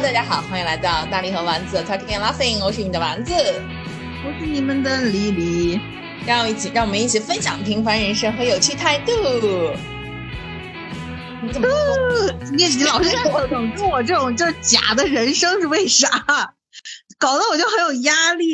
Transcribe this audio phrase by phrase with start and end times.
[0.00, 5.80] Hello，大家好，欢迎来到大力和丸子 Talking and Laughing，我是你们的丸子，我是你们的丽丽，
[6.24, 9.10] 让我一起，让我们一起分享平凡人生和有趣态度。
[11.42, 11.68] 你怎么？
[12.52, 16.08] 你你老是让我整出我这种就是假的人生是为啥？
[17.18, 18.52] 搞得我就很有压力。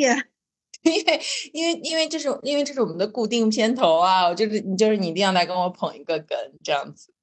[0.81, 1.21] 因为
[1.53, 7.13] 因为因为这是因为这是我们的固定片头啊，我就是你就是你一定要来跟我捧一个梗这样子。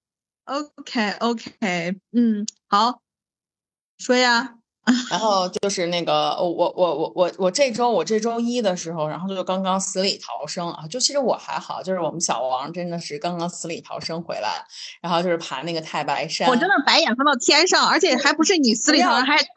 [0.45, 3.00] OK OK，嗯，好。
[4.02, 4.54] 说呀，
[5.11, 14.64] 然后就是那个我我我我我这周我这周一的时候，然后就刚刚死里逃生啊，就其实我还好，就是我们小王真的是刚刚死里逃生回来，
[15.00, 19.50] 然后就是爬那个太白山，我真的白眼翻到天上，而且还不是你死里逃生，还是他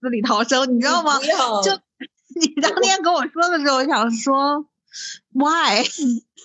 [0.00, 1.18] 死里逃生，你知道吗？
[1.18, 1.72] 就
[2.40, 4.64] 你当天跟我说的时候，我想说
[5.32, 5.84] ，why？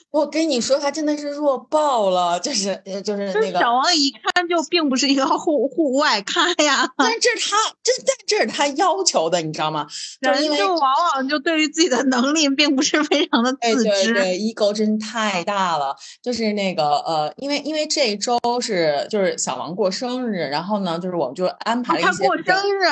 [0.09, 9.87] 我跟你说，他真的是弱爆了，就是就是那个小王一看就并不是一个户户外咖呀， 但这是他这但这是他要求的，你知道吗？
[10.21, 15.95] 人就往往就对于自己的能力并不是非常的自知，对，ego 真太大了。
[16.21, 22.09] 就是那个呃，因为因为这一周是就是小王过生日，然后呢，就是我们就安排了一些。
[22.09, 22.83] 他过生日。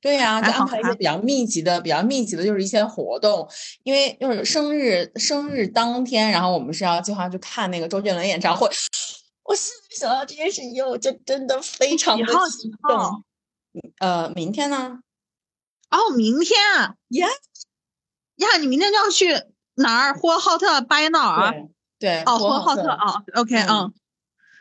[0.00, 3.48] 对呀，就安排一些比较密集的、比较密集的，就是一些活动。
[3.82, 8.68] 因为就是生日生日当天，然后我们是要计划去看那个周杰伦演唱会。
[9.44, 13.24] 我想到这件事情，我就真的非常的激动。
[13.98, 15.00] 呃，明天呢？
[15.90, 16.94] 哦，明天啊？
[17.08, 17.26] 呀
[18.36, 19.32] 呀，你明天就要去
[19.76, 20.14] 哪儿？
[20.14, 21.66] 呼和浩特、巴彦淖尔？
[21.98, 23.22] 对，哦，呼和浩特啊。
[23.34, 23.92] OK，嗯。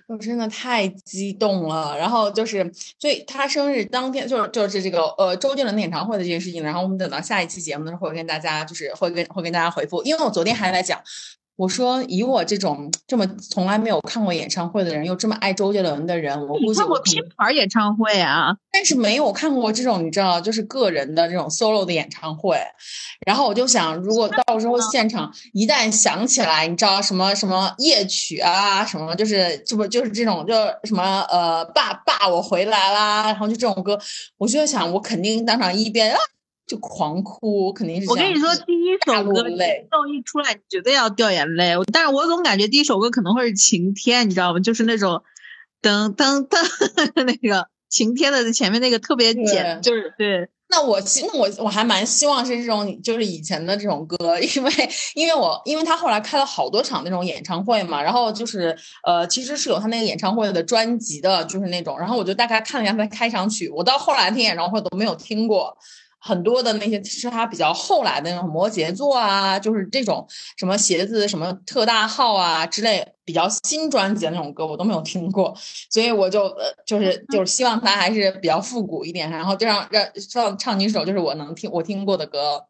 [0.08, 11.02] 我真的太激动了，然后就是，所以他生日当天就是就是这个呃周杰伦的演唱会的这件事情，然后我们等到下一期节目的时候会跟大家就是会跟会跟大家回复，因为我昨天还在讲。
[11.58, 22.60] 我说，以我这种这么从来没有看过演唱会的人，又这么爱周杰伦的人，我估计看过拼盘演唱会啊，但是没有看过这种你知道，就是个人的这种 solo 的演唱会。
[23.26, 30.54] 然后我就想，如果到时候现场一旦响起来，你知道什么什么夜曲啊，什么就是这不就是这种就
[30.84, 34.00] 什么呃爸爸我回来啦，然后就这种歌，
[34.38, 36.20] 我就想我肯定当场一边啊。
[36.68, 38.10] 就狂哭，肯定是。
[38.10, 41.74] 我跟你说，第一首歌奏一出来，绝对要掉眼泪。
[41.94, 44.60] 但是我总感觉第一首歌可能会是晴天，你知道吗？
[44.60, 45.24] 就是那种
[45.82, 46.58] 噔噔噔
[47.24, 50.50] 那个晴天的前面那个特别简，就是对。
[50.70, 54.72] 那我其那我我还蛮希望是这种，就是以前的这种歌， 因为
[55.16, 65.78] 因为我因为他后来开了好多场那种演唱会嘛，然后就是呃，其实是有他那个演唱会的专辑的，就是那种，然后我就大概看了一下他的开场曲，我到后来听演唱会都没有听过。
[66.28, 70.28] 很多的那些是他比较后来的那种摩羯座啊，就是这种
[70.58, 75.56] 什么鞋子什么特大号啊之类比较新专辑的那种歌，我都没有听过，
[75.90, 82.66] 所以我就呃就是就是希望他还是比较复古一点，然后就让让唱唱几首就是我能听我听过的歌。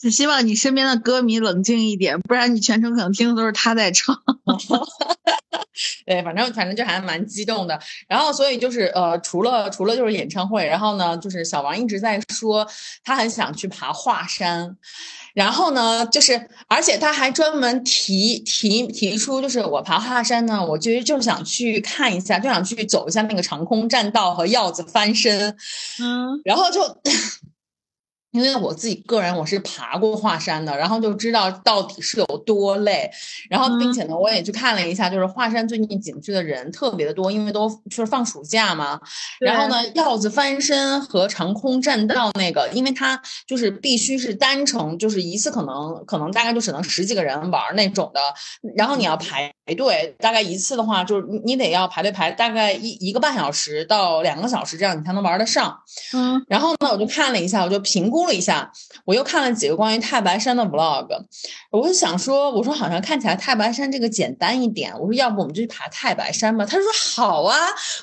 [0.00, 4.16] 只希望你身边的歌迷冷静一点，不然你全程可能听的都是他在唱。
[6.06, 7.78] 对，反正反正就还蛮激动的。
[8.08, 12.66] 然后所以就是呃，除了除了就是演唱会，然后呢，就是小王一直在说
[13.04, 14.76] 他很想去爬华山。
[15.34, 25.56] 然后呢，就是而且他还专门提提提出，就是我爬华山呢，我其实就想去看一下，就想去走一下那个长空栈道和鹞子翻身。
[26.00, 26.80] 嗯，然后就。
[28.32, 33.10] 因为我自己个人我是爬过华山的，然后就知道到底是有多累，
[33.48, 39.00] 然后并且呢，我也去看了一下，就是华山最近景区的人特别的多，因为都就是放暑假嘛。
[39.40, 48.20] 然后呢，鹞子翻身和长空栈道那个，因为它就是必须是单程，就是一次可能可能大概就只能十几个人玩那种的，
[48.76, 55.76] 然后你要排队，大概一次的话就是你得要排队排大概一一个半小时到两个小时这样你才能玩得上。
[56.14, 58.19] 嗯，然后呢，我就看了一下，我就评估。
[58.20, 58.70] 估了一下，
[59.06, 61.08] 我又看了几个关于太白山的 vlog，
[61.70, 66.66] 我就想说，我说好像看起来太白山这个简单一点，我说要不我们就去爬太白山吧。
[66.66, 67.56] 他说好啊，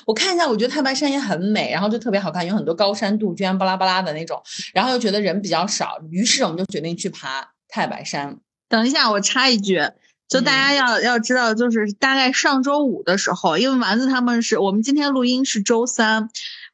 [0.06, 4.42] 我看一下，我觉得太白山也很美，然后就特别好看，有很多高山杜鹃，巴拉巴拉的那种，
[4.74, 8.38] 然后又觉得人比较少，于是我们就决定去爬太白山。
[8.68, 9.80] 等一下，我插一句，
[10.28, 16.28] 就大家要要知道，就是大概上周五的时候，因为丸子他们是我们今天录音是周三。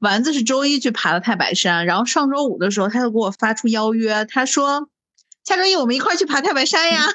[0.04, 4.90] 丸子是周一去爬的太白山，然后上周五的时候他就给我发出邀约，他说
[5.44, 7.14] 下周一我们一块去爬太白山呀。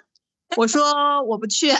[0.57, 1.71] 我说我不去，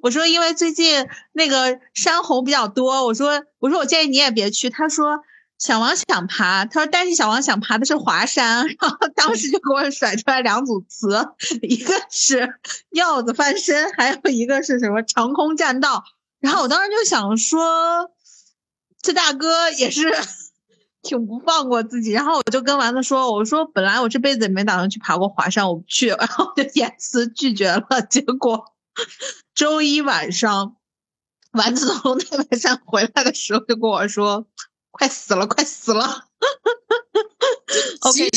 [0.00, 4.70] 我说因为最近那个山洪比较多，我说我说我建议你也别去。
[4.70, 5.20] 他说
[5.58, 11.28] 小王想爬，他说但是小王想爬的是华山，然后当时就给我甩出来两组词，
[11.60, 12.54] 一个是
[12.90, 16.04] 鹞子翻身，还有一个是什么长空栈道。
[16.40, 18.10] 然后我当时就想说。
[19.08, 20.14] 这大哥也是
[21.00, 22.12] 挺不放过自己。
[22.12, 26.08] 然后我就跟丸子说：“我说本来我这辈子也没打算去爬过华山，我不去。
[26.20, 28.02] ”然后就严词拒绝了。
[28.10, 28.74] 结果
[29.56, 30.76] 周一晚上，
[31.52, 34.46] 丸子从太白山回来的时候就跟我说
[34.92, 36.26] ：“快死了，快死了。
[38.00, 38.28] ”OK。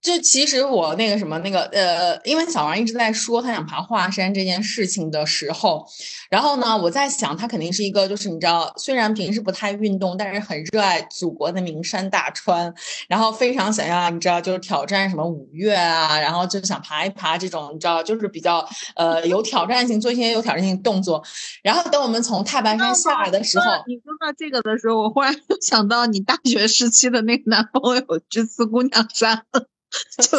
[0.00, 5.86] 就其实我那个什么那个呃，因为小王一直在说他想爬华山这件事情的时候，
[6.30, 12.72] 然后呢，我在想他肯定是一个就是你知道，虽然平时不太运动，但是很热爱祖国的名山大川，
[13.08, 21.22] 然后非常想要你知道就是挑战什么五岳啊，然后就想爬一爬这种你知道就是比较呃有挑战性，做一些有挑战性动作。
[21.62, 29.42] 然后等我们从太白山下来的时候，你说到这个的时候，我忽然 想到你大学时期的那个男朋友去四姑娘山。
[30.22, 30.38] 就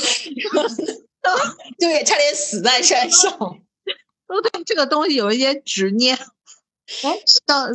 [1.80, 3.32] 对， 差点死在山上，
[4.28, 6.18] 都对这个东西有一些执念。
[7.04, 7.20] 哎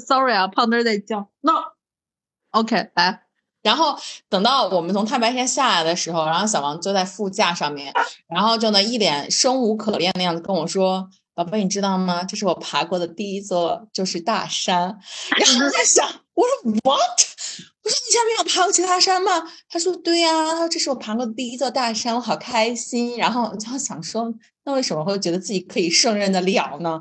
[0.01, 1.29] ，sorry 啊，胖墩在叫。
[1.41, 3.23] No，OK，来。
[3.63, 3.97] 然后
[4.29, 7.93] 等到我们从太白山下来的时候，然后小王坐在副驾上面，
[8.27, 12.25] 然后就呢一脸生无可恋的样子跟我说：“宝贝，你知道吗？
[12.25, 14.99] 这是我爬过的第一座，就是大山。”
[15.39, 17.21] 然后我在想，我说 What？
[17.85, 19.43] 我说你前面有爬过其他山吗？
[19.69, 23.17] 他说对呀，他说这是我爬过的第一座大山，我好开心。
[23.17, 24.33] 然后我就想说，
[24.65, 27.01] 那为什么会觉得自己可以胜任得了呢？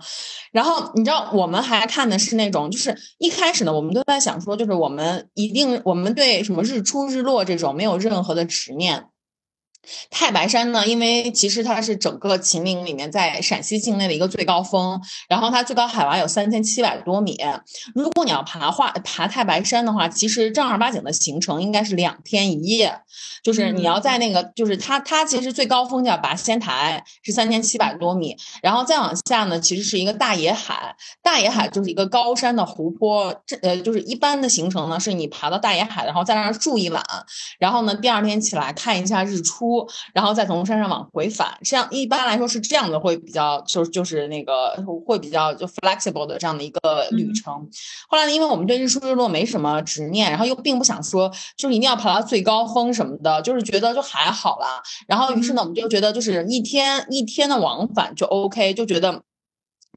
[0.51, 9.05] 然后你知道，我们还看的是那种，就是一开始呢，我们都在想说，就是我们一定，我们对什么日出日落这种没有任何的执念。
[10.09, 17.37] 太白山呢，因为其实它是整个秦岭里面在陕西境内的一个最高峰，然后它最高海拔有三千七百多米。
[17.95, 23.01] 如果你要爬华爬太白山的话，其实正儿八经的行程应该是两天一夜。
[23.43, 30.95] 就是你要在那个，就是它它其实最高峰叫拔仙台，是三千七百多米，然后再往下呢，其实是一个大野海。
[31.23, 37.03] 大野海就是一个高山的湖泊，这呃就是一般的行程呢，是你爬到大野海，然后在那儿住一晚，
[37.57, 39.70] 然后呢第二天起来看一下日出。
[40.13, 44.75] 然后再从山上往回返，这样一般来说是这样的，会比较就就是那个
[45.05, 47.53] 会比较就 flexible 的这样的一个旅程。
[48.07, 54.81] 后来呢，因为我们对日出日落没什么执念，然后又并不想说就是一定要爬到最高峰什么的，就是觉得就还好啦。
[55.07, 59.21] 然后于是呢，我们就觉得就是一天一天的往返就 OK，就觉得。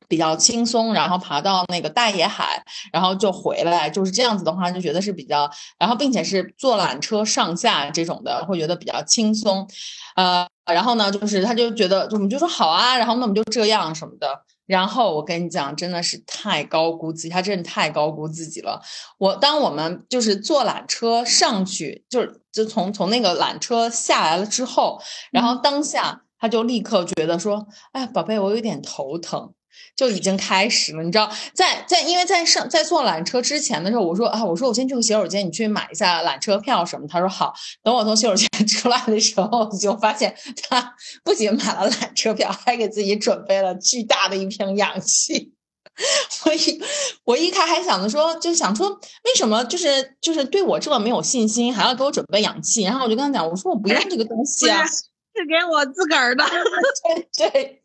[0.09, 2.62] 比较轻松，然后爬到那个大野海，
[2.93, 9.69] 然后就回来，就是这样子的话，就觉得是比较，然后并且是坐缆车上下这种的，会觉得比较轻松，
[10.17, 18.81] 呃，然后呢，就是他就觉得，我们就说好啊，然后那我们就这样什么的，然后我跟你讲，真的是太高估自己，他真的太高估自己了。
[19.19, 29.53] 我当我们就是坐缆车上去，就是就从从那个缆车下来了之后，然后当下他就立刻觉得说，哎，宝贝，我有点头疼。
[29.97, 37.06] 就已经开始了，你知道，在在，因为在上在坐缆车之前的时候，我说啊，我说我先去个洗手间，你去买一下缆车票什么。
[37.06, 37.55] 他说好。
[37.82, 40.35] 等我从洗手间 出来的时候，就发现
[40.69, 45.53] 他不仅买了缆车票，还给自己准备了巨大的一瓶氧气。
[46.47, 46.82] 我一
[47.25, 52.82] 我一开还想着说，就想说为什么就是就是对我这么没有信心，还要给我准备氧气？
[52.82, 56.44] 然后我就跟他讲，我说我不用这个东西啊，是给我自个儿的。
[57.38, 57.82] 对对，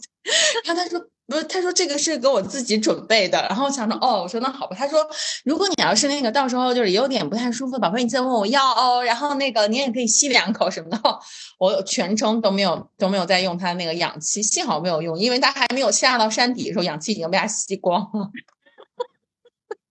[0.65, 0.99] 然后他说。
[1.29, 4.75] 不是，他说这个是给我自己准备的，然后想说，哦，我说那好吧。
[4.75, 5.07] 他说，
[5.45, 9.03] 如果你要是那个到时候就是有点不太舒服，宝贝，你再问我要哦。
[9.03, 10.99] 然后那个你也可以吸两口什么的。
[11.59, 18.31] 我全程都没有都没有在用他那个氧气，幸好没有用，因为他还没有下到山底的时候，氧气已经被他吸光了。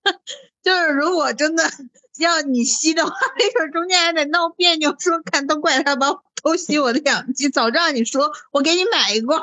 [0.62, 1.64] 就是如果真的
[2.18, 6.08] 要你吸的话，那会儿中间还得闹别扭，说看都怪他把
[6.42, 9.40] 偷袭我的氧气，早知道你说我给你买一罐，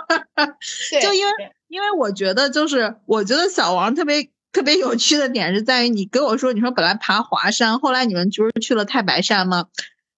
[1.01, 1.31] 就因为。
[1.67, 9.65] 因为我觉得，就是我觉得小王特别特别有趣的点是在于，你跟我说，你说本来爬华山，后来你们不是去了太白山吗？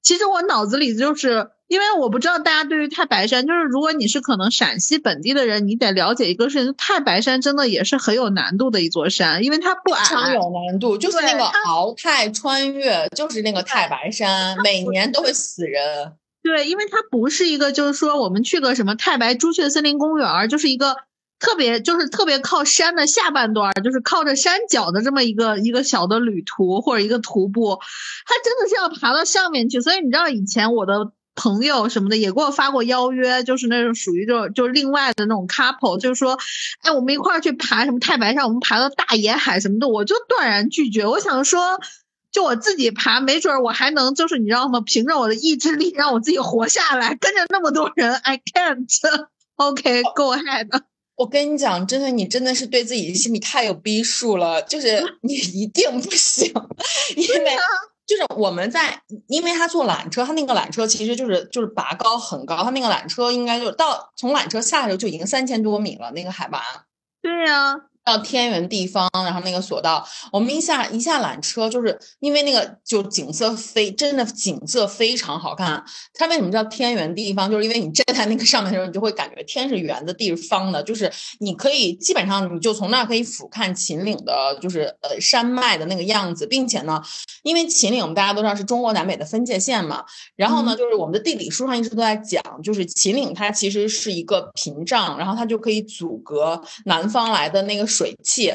[0.03, 16.13] 其实我脑子里就是因为我不知道大家对于太白山，就是如果你是可能陕西本地的人，你得了解一个事情，太白山真的也是很有难度的一座山，因为它不矮，非常有难度，就是那个鳌太穿越，就是那个太白山，每年都会死人。
[16.47, 20.95] 对，因为它不是一个，就是说我们去个什么太白朱雀森林公园，就是一个。
[21.39, 27.77] 特别就是特别靠山的下半段，就是靠着山脚的这么一个一个小的旅途或者一个徒步，
[28.25, 29.79] 它真的是要爬到上面去。
[29.79, 36.39] 所以你知道以前我的朋友什么的也给我发过邀约，就是那种属于就就另外的那种 couple，就是说，
[36.81, 41.05] 哎，我们一块儿去爬什么太白山，我们爬到大野海什么的，我就断然拒绝。
[41.05, 41.79] 我想说，
[42.31, 44.81] 就我自己爬，没准我还能就是你知道吗？
[44.81, 47.15] 凭着我的意志力让我自己活下来。
[47.15, 48.87] 跟着那么多人，I can't。
[49.55, 50.67] OK，go ahead。
[51.15, 56.53] 我跟你讲，真的，你真的是对自己心里太有逼数了，就是 你一定不行，
[57.15, 57.57] 因为
[58.05, 66.61] 就是我们在，因为他坐缆车，他那个缆车其实就是就是拔高很高，他那个缆车应该就到从缆车下来就已经三千多米了，那个海拔。
[67.21, 67.86] 对呀。
[68.07, 75.83] 到天圆地方，然后那个索道，我们一下一下缆车，就是因为那个就景色非真的景色非常好看。
[76.13, 77.51] 它为什么叫天圆地方？
[77.51, 81.11] 就是因为你站在那个上面的时候，你就会感觉天是圆的，地是方的，就是
[81.41, 87.03] 你可以基本上你就从那儿可以俯瞰秦岭的，就是呃山脉的那个样子，并且呢，
[87.47, 90.05] 因为秦岭我们大家都知道是中国南北的分界线嘛。
[90.35, 97.87] 然后呢，就是我们的地理书上一直都在讲，就是秦岭它其实是一个屏障，然后它就可以阻隔南方来的那个。
[97.87, 98.53] 水汽，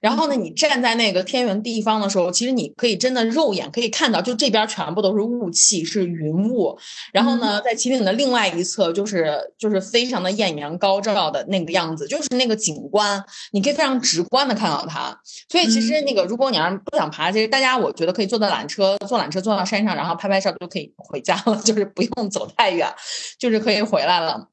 [0.00, 6.78] 然后呢，你站在那个天圆地方的时候，其实你可以真的肉眼可以看到，就这边全部都是雾气，是云雾。
[7.10, 15.18] 然后呢，在秦岭的另外一侧，就是就是非常的艳阳高照的那个样子，就是那个景观，你可以非常直观的看到它。
[15.48, 22.92] 所以其实那个，如果你要是不想爬，其实大家我觉得可以坐到缆车，坐缆车坐到山上，然后拍拍照就可以回家了， 就是不用走太远，
[23.38, 24.48] 就是可以回来了。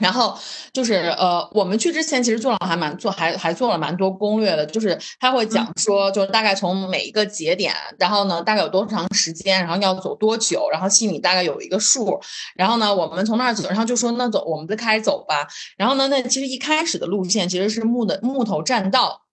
[0.00, 0.36] 然后
[0.72, 12.20] 就是呃，我们去之前其实做了还蛮做还还做了蛮多攻略的，就是他会讲说，就是大概从每一个节点，然后呢大概有多长时间，然后要走多久，然后心里大概有一个数。
[12.56, 15.46] 然后呢，我们从那儿走，然后就说那走，我们就开始走吧。
[15.76, 19.23] 然后呢，那其实一开始的路线其实是木的木头栈道。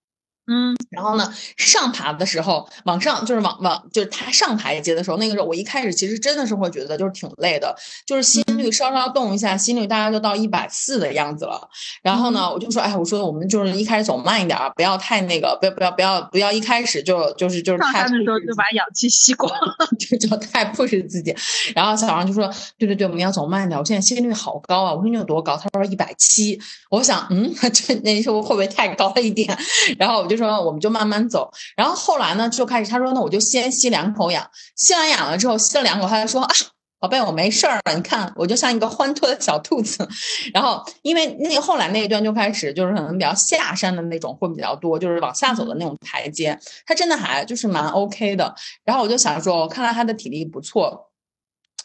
[0.47, 11.69] 嗯，然后呢，上爬的时候，往上就是往往就是他上台阶的时候，那个时候我一开始其实真的是会觉得就是挺累的，就是心率稍稍动一下，心率大概就到一百四的样子了。
[12.01, 21.35] 然后呢，我就说，哎，我说我们就是一开始走慢一点，不要太那个，不要不要不要不要一开始就就是就是太的时候就把氧气吸光了， 就就太 push 自己。
[21.75, 23.79] 然后小王就说，对对对，我们要走慢点。
[23.79, 25.55] 我现在心率好高啊，我说你有多高？
[25.55, 26.59] 他说一百七。
[26.89, 29.57] 我想，嗯， 这那时候会不会太高了一点？
[29.97, 31.51] 然后我就说，我们就慢慢走。
[31.75, 34.49] 然后后来呢，就开始他说，那我就先吸两口氧。
[34.75, 36.53] 吸完氧了之后，吸了两口，他就说啊，
[36.99, 37.95] 宝贝，我没事儿了。
[37.95, 40.07] 你看，我就像一个欢脱的小兔子。
[40.53, 48.55] 然后因为那后来那一段就开始就是可能比较下山的那种会比较多，就是往下走的那种台阶，他真的还就是蛮 OK 的。
[48.83, 51.10] 然后我就想说，看来他的体力不错。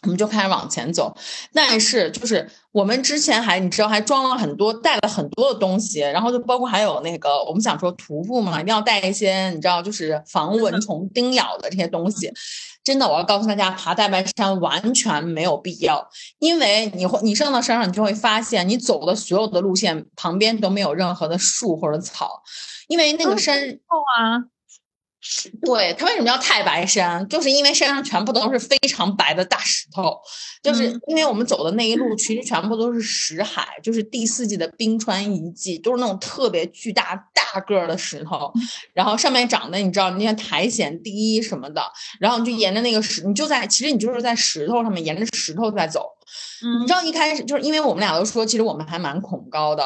[0.07, 1.15] 我们就开始往前走，
[1.53, 12.33] 但是就是我们之前还你知道还装了很多带了很多的东西，然后就包括还有那个我们想说徒步嘛，一定要带一些你知道就是防蚊虫叮咬的这些东西。
[12.85, 16.09] 真的，我要告诉大家，爬大白山完全没有必要，
[16.39, 22.45] 因为你会你上到山上，你就会发现你走的所有的路线旁边都没有任何的树或者草，
[22.87, 23.59] 因为那个山
[23.89, 24.56] 厚啊。
[25.65, 27.27] 对它为什么叫太白山？
[27.29, 30.17] 就是因为山上全部都是非常白的大石头，
[30.63, 38.53] 就是因为我们走的那一路其实全部都是石海，就是第四季的冰川遗迹，都是那种特别巨大大个儿的石头，
[38.95, 41.83] 然后上面长的你知道那些苔藓地什么的，
[42.21, 46.16] 然后你就沿着那个石，你就在其实你就是在石头上面沿着石头在走。
[46.81, 49.85] 你知道一开始就是因为我们俩都说，其实我们还蛮恐高的。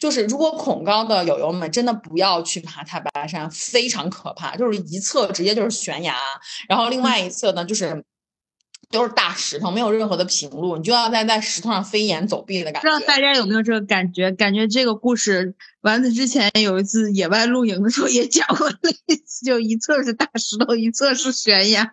[0.00, 4.56] 就是如果恐高的友友们真的不要去爬太白山，非常可怕。
[4.56, 6.16] 就是一侧直接就是悬崖，
[6.68, 8.04] 然后另外一侧呢就是
[8.90, 12.80] 都是大石头，没有任何的平路，你就要在在石头上飞檐走壁的感觉。
[12.80, 14.30] 不知道大家有没有这个感觉？
[14.30, 18.76] 感觉这个故事丸子之前有一次野外露营的时候也讲过类
[19.26, 21.90] 似，就一侧是大石头，一侧是悬崖。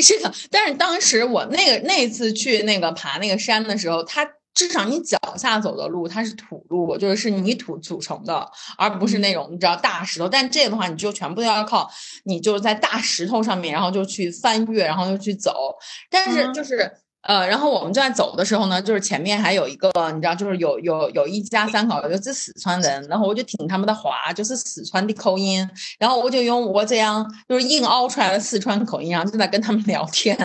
[0.00, 10.28] 是的，但是当时我那个那次去那个爬那个山的时候，它至少你脚下走的路它是土路，就是是泥土组成的，而不是那种你知道大石头。
[10.28, 11.90] 但这个的话，你就全部都要靠
[12.24, 15.76] 你就是在大石头上面，然后就去翻越，然后就去走。
[16.08, 16.90] 但是就是。
[17.22, 25.68] 呃，然后我们就在走的时候呢，就是前面还有一个，你知道，就是有有有一家三口，就是四川人，然后我就听他们的话，就是四川的口音，
[26.00, 30.36] 然后我就用我这样就是硬凹出来的四川口音，然后就在跟他们聊天。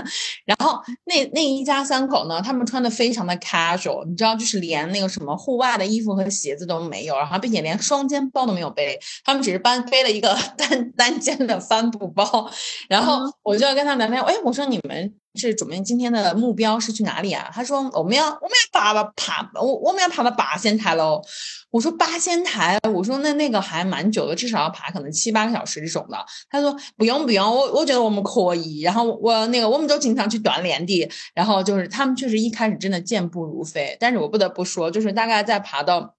[0.46, 12.48] 然后那那一家三口呢，他们穿的非常的 casual，你知道，就是连那个什么户外的衣服和鞋子都没有，然后并且连双肩包都没有背，他们只是搬背了一个 单单肩的帆布包。
[12.88, 15.16] 然后我就要跟他聊天，哎，我说你们。
[15.38, 17.50] 是准备今天的目标是去哪里啊？
[17.54, 21.22] 他说我们要我们要爬了爬我我们要爬到八仙台喽。
[21.70, 26.18] 我说八仙台，我说那那个还蛮久的，至少要爬可能七八个小时这种的。
[26.50, 28.82] 他说不用不用，我我觉得我们可以。
[28.82, 31.10] 然后我那个我们都经常去锻炼的。
[31.36, 36.17] 然后就是他们确实一开始真的健步如飞，但是我不得不说，就是大概在爬到。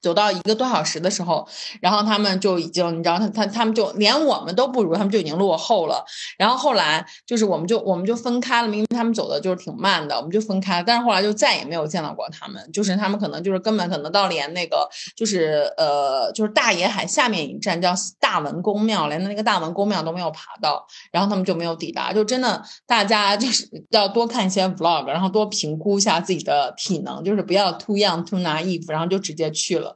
[0.00, 1.46] 走到一个多小时的时候，
[1.80, 6.04] 然后他们就已经，你知道，他他他们就连我们都不如，他们就已经落后了。
[6.38, 10.82] 然后后来就是我们就我们就分开了，明明他们走的就是挺慢的，我们就分开。
[10.82, 22.12] 但是后来就再也没有见到过他们，就是他们可能就是根本可能到连那个就是呃就是大野海下面一站叫大文公庙，连那个大文公庙都没有爬到，然后他们就没有抵达。
[22.12, 29.89] 就真的大家就是要多看一些 vlog，然后多评估一下自己的体能，就是不要 too young too naive，然后就直接去了。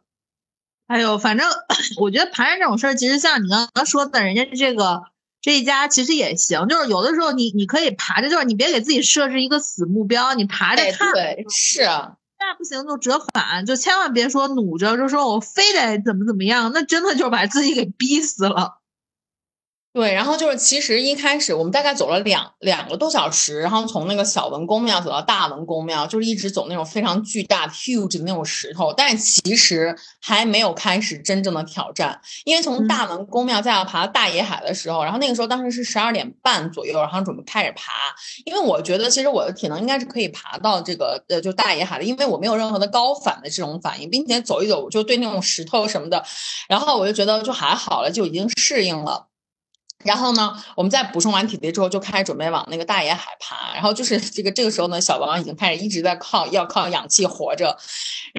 [0.94, 1.50] 哎呦，反正
[1.98, 5.02] 我觉得爬山这种事儿，其实像你刚刚说的，人家这个
[5.40, 11.12] 这一家其实也行，就是有的时候你你可以爬着，就是你别给自己设置一个死目标，你爬着看。
[11.12, 11.82] 对，是。
[11.82, 18.78] 那不行就折返，就千万别说努着，就说我非得怎么怎么样，那真的就把自己给逼死了。
[19.94, 37.92] 对，然后就是其实一开始我们大概走了两两个多小时，然后从那个小文公庙走到大文公庙，就是一直走那种非常巨大 huge 的那种石头，但是其实还没有开始真正的挑战，因为从大文公庙再要爬到大野海的时候，然后那个时候当时是十二点半左右，然后准备开始爬，
[38.44, 46.24] 因为我觉得其实我的体能应该是可以爬到这个呃就大野海的，因为我没有任何的高反的这种反应，并且走一走我就对那种石头什么的，
[46.68, 49.28] 然后我就觉得就还好了，就已经适应了。
[50.04, 53.72] 然后呢，我们在补充完体力之后，就开始准备往那个大野海爬。
[53.74, 57.76] 然后就是这个这个时候呢，小王已经开始一直在靠要靠氧气活着。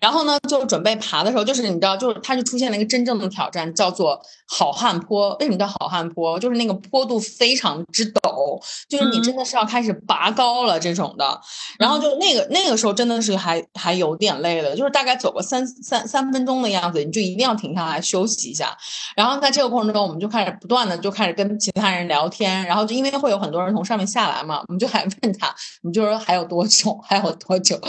[0.02, 5.36] 然后呢，就准备爬的时候，就是你知道，就是它就出现了一个真正的挑战，叫做好汉坡。
[5.40, 6.38] 为什么叫好汉坡？
[6.38, 11.42] 就是那个坡度非常之陡，就是你真的是要开始拔高了这种的。
[11.80, 18.78] 然后就那个那个时候真的是还还有点累的，就是大概走个三三三分钟的样子，你就一定要停下来休息一下。
[19.16, 25.48] 然后在这个过程中，我们就开始不断的就开始跟其他人聊天，然后就因为会有很多人从上面下来嘛，我们就还问他，
[25.82, 27.80] 我们就说还有多久，还有多久，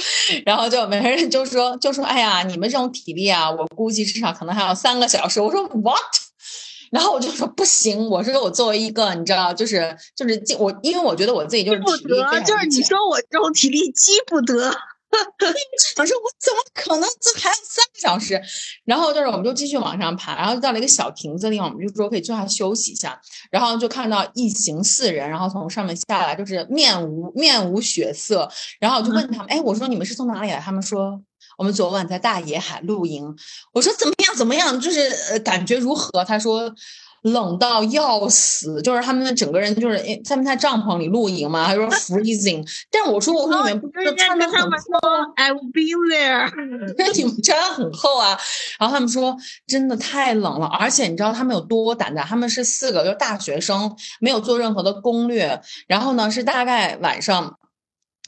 [0.45, 5.41] 然后就每个人就说就说哎呀，你们这种体力啊，我估计至少可能还有三个小时。
[5.41, 5.97] 我说 what？
[6.93, 14.73] 然后我就说不行，我说我作为一个你知道，就是就是我，因为我觉得我自己就是体力就是你说我这种体力积不得。
[15.99, 17.09] 我说我怎么可能？
[17.21, 18.41] 这还有三个小时？
[18.85, 23.21] 然后就是，我们就继续往上爬，然后到了一个小亭子的地方，我们就说可以坐下休息一下。
[23.51, 28.49] 然后就看到一行四人，然后从上面下来，就是面无面无血色。
[28.81, 31.21] 然后我就问他们：“哎，我说你们是从哪里来？”他们说
[31.59, 33.35] ：“我们昨晚在大野海露营。”
[33.73, 34.35] 我说：“怎么样？
[34.37, 34.81] 怎么样？
[34.81, 36.75] 就是呃，感觉如何？”他说。
[37.33, 42.65] 冷到要死，就是他们整个人就是他们在帐篷里露营嘛，他说 freezing。
[42.91, 44.71] 但我说我说你们不是穿的很厚
[45.35, 46.51] ，I will be there。
[46.97, 48.39] 那你们穿的很厚啊。
[48.79, 49.37] 然后他们说
[49.67, 52.23] 真的太冷了，而且你知道他们有多胆大？
[52.23, 55.61] 他们是四个，就是大学生，没有做任何的攻略。
[55.87, 57.59] 然后呢，是大概晚上。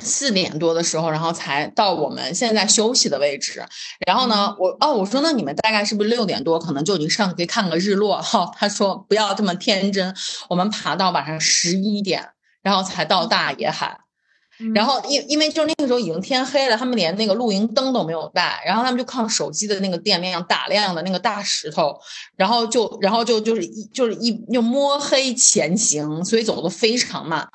[0.05, 3.65] 四点多的时候，然后才到我们现在休息的位置。
[4.07, 8.21] 然后呢，我哦，我说那你们大概是不是六点多可能就已经上可以看个日落？
[8.23, 10.15] 哈， 他说不要这么天真，
[10.49, 12.31] 我们爬到晚上十一点，
[12.63, 13.99] 然后才到大野海。
[14.75, 21.97] 然后因因为就那个时候已经天黑了，他们连那个露营灯都没有带，然后他们就靠手机的那个电量打亮的那个大石头，
[22.37, 27.49] 然后就然后就就是一就是一就摸黑前行，所以走的非常慢。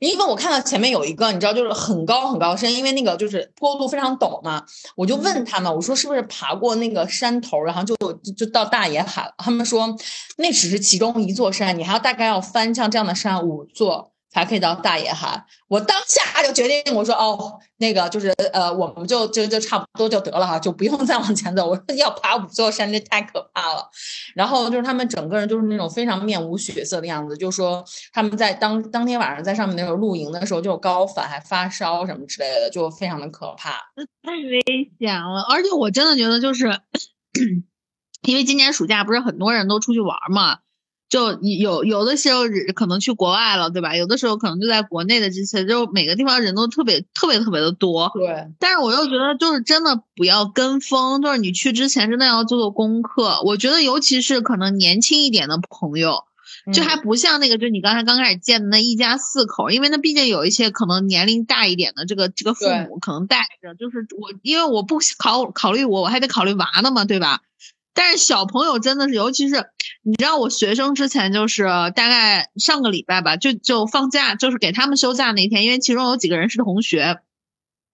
[0.00, 4.62] 因为我看到前面有一个，你知道，就是很高很高深，因为那个就是坡度非常陡嘛。
[4.96, 7.96] 我就问他们，我说是不是爬过那个山头，然后就
[8.36, 9.32] 就到大野海了？
[9.38, 9.96] 他们说
[10.36, 14.13] 那只是其中一座山，你还要大概要翻像这样的山五座。
[14.34, 21.68] 还可以当大爷哈，我当下就决定，我说哦，那个就是呃，我们就就就差不多就得了哈，就不用 再往前走。
[21.68, 23.88] 我说要爬五座山，这太可怕了。
[24.34, 33.92] 然后就是他们整个人就是那种非常面无血色的样子，就说他们在当当天晚上在上面那种露营的时候就高反，还发烧什么之类的，就非常的可怕。
[33.94, 36.80] 那太危险了，而且我真的觉得就是，
[38.26, 40.58] 因为今年暑假不是很多人都出去玩嘛。
[41.14, 42.40] 就有有的时候
[42.74, 43.94] 可能去国外了，对吧？
[43.94, 48.10] 有的时候可能就在国内的这些，就每个地方人都特别特别特别的多。
[48.14, 48.48] 对。
[48.58, 53.40] 但是我又觉得，就是真的不要跟风，就是你去之前真的要做做功课。
[53.44, 56.24] 我觉得，尤其是可能年轻一点的朋友，
[56.72, 67.42] 就还不像那个，就你刚才刚开始见的那一家四口，因为那毕竟有一些可能年龄大一点的这个这个父母可能带着，就是我因为我不考考虑我，我还得考虑娃呢嘛，对吧？
[67.96, 69.70] 但是小朋友真的是，尤其是
[70.02, 71.62] 你知道，我学生之前就是
[71.94, 77.20] 大概上个礼拜吧，就就放假，就是给他们休假那天，因为其中有几个人是同学，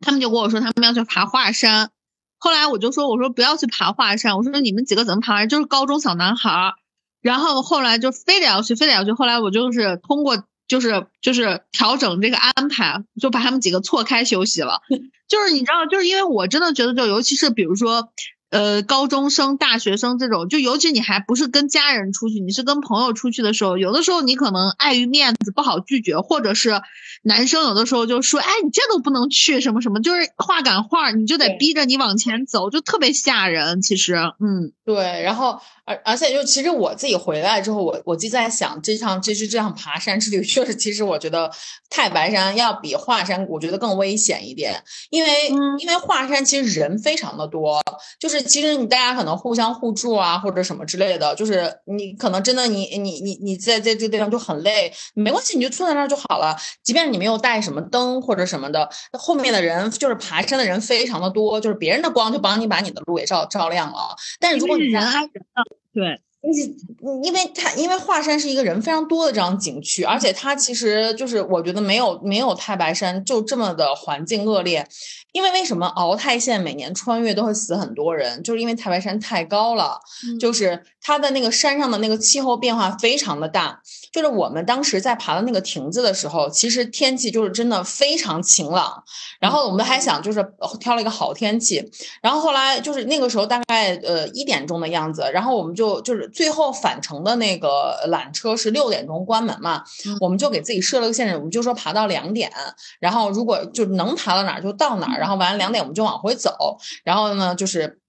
[0.01, 1.91] 他们就跟我说他们要去爬华山。
[2.39, 5.45] 后来我就说，我说不要去爬华山，我说你们几个怎么爬？
[5.45, 6.73] 就是高中小男孩儿。
[7.21, 9.13] 然后后来就非得要去，非得要去。
[9.13, 14.81] 后来我就是通过，就是就是调整这个安排，就把他们几个错开休息了。
[15.29, 18.11] 就是你知道，就是因为我真的觉得，就尤其是比如说。
[18.51, 26.83] 呃，高中生、大学生这种，就尤其你还不是跟家人出去，你是跟朋友出去的时候，有的时候你可能碍于面子不好拒绝，或者是
[27.23, 33.83] 男生有的时候就说，哎，你这都不能去，什么什么，就是话赶话，你就得逼着你往前走，就特别吓人。
[33.83, 35.23] 其实，嗯，对。
[35.23, 35.61] 然后，
[35.91, 41.51] 而而且就其实我自己回来之后，我我就在想，这场这是这场爬山之旅，确实，其实我觉得
[41.89, 45.49] 太白山要比华山，我觉得更危险一点，因为
[45.79, 47.83] 因为华山其实人非常的多，
[48.19, 48.41] 就是。
[48.51, 56.57] 其实你大家可能互相互助啊，或者什么之类的，就是你可能真的你你你你在在这个地方就很累，没关系，你就坐在那儿就好了。
[56.83, 64.17] 即便你没有带什么灯或者什么的，后面的人就是爬山的人非常的多，就是别人的光就帮你把你的路也照照亮了。
[64.41, 66.21] 但是如果你人挨人的，对。
[66.43, 74.89] 因因为它因为华山是一个人非常多的这样景区，而且它其实就是我觉得没有没有太白山就这么的环境恶劣。
[75.33, 80.01] 因为为什么鳌泰县每年穿越都会死很多人，就是因为太白山太高了，
[80.41, 83.81] 就是它的那个山上的那个气候变化非常的大。
[84.13, 89.05] 就是我们当时在爬的那个亭子的时候，其实天气就是真的非常晴朗，
[89.39, 90.45] 然后我们还想就是
[90.81, 91.89] 挑了一个好天气，
[92.21, 96.29] 然后后来就是那个时候大概呃一点钟的样子，然后我们就就是。
[96.33, 99.85] 最后返程的那个缆车是六点钟关门嘛，
[100.21, 102.51] 我们就给自己设了个限制，我们就说爬到两点，
[102.99, 108.01] 然后如果就能爬到哪儿就到哪儿，然后完了两点我们就往回走，然后呢就是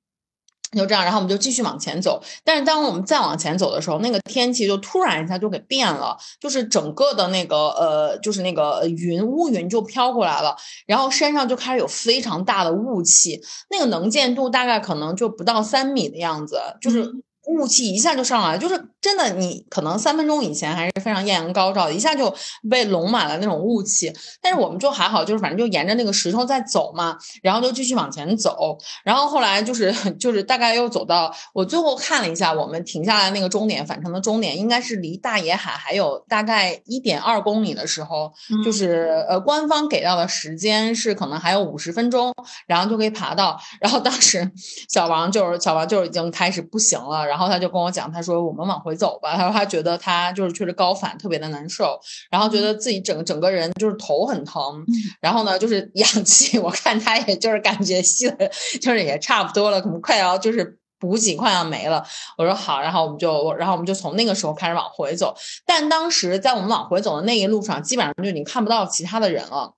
[0.72, 2.24] 就这样，然后我们就继续往前走。
[2.44, 10.56] 但是当我们再往前走的时候，那个天气就突然一下就给变了，就是整个的那个呃，就是那个云乌云就飘过来了，
[10.88, 17.12] 然后山上就开始有非常大的雾气，那个能见度大概可能就不到三米的样子，就是。
[17.48, 22.34] 雾气一下就上来了，就是真的，你可能三分钟以前还是非常艳阳高照的，一下就
[22.70, 24.14] 被笼满了那种雾气。
[24.40, 28.78] 但是我们就还好，就是反正就沿着那个石头在走嘛，然后就继续往前走。
[29.04, 38.32] 然后后来就是 就是大概又走到我最后看了一下，我们停下来那个终点返程的终点应该是离大野海还有大概一点二公里的时候，
[38.64, 42.32] 就是呃官方给到的时间是可能还有五十分钟，
[42.68, 43.60] 然后就可以爬到。
[43.80, 44.52] 然后当时
[44.88, 47.31] 小王就是小王就是已经开始不行了。
[47.32, 49.38] 然后他就跟我讲，他说我们往回走吧。
[49.38, 51.98] 他说他觉得他就是确实高反特别的难受，
[52.30, 54.86] 然后觉得自己整整个人就是头很疼。
[55.22, 62.06] 然后呢，就是氧气，我看他也就是感觉吸的，就是也差不多了，可能快要就是补给快要没了。
[62.38, 65.34] 我说好，然后我们就然后我们就从那个时候开始往回走。
[65.66, 69.74] 但当时在我们往回走的那一路上，基本上就已经看不到其他的人了。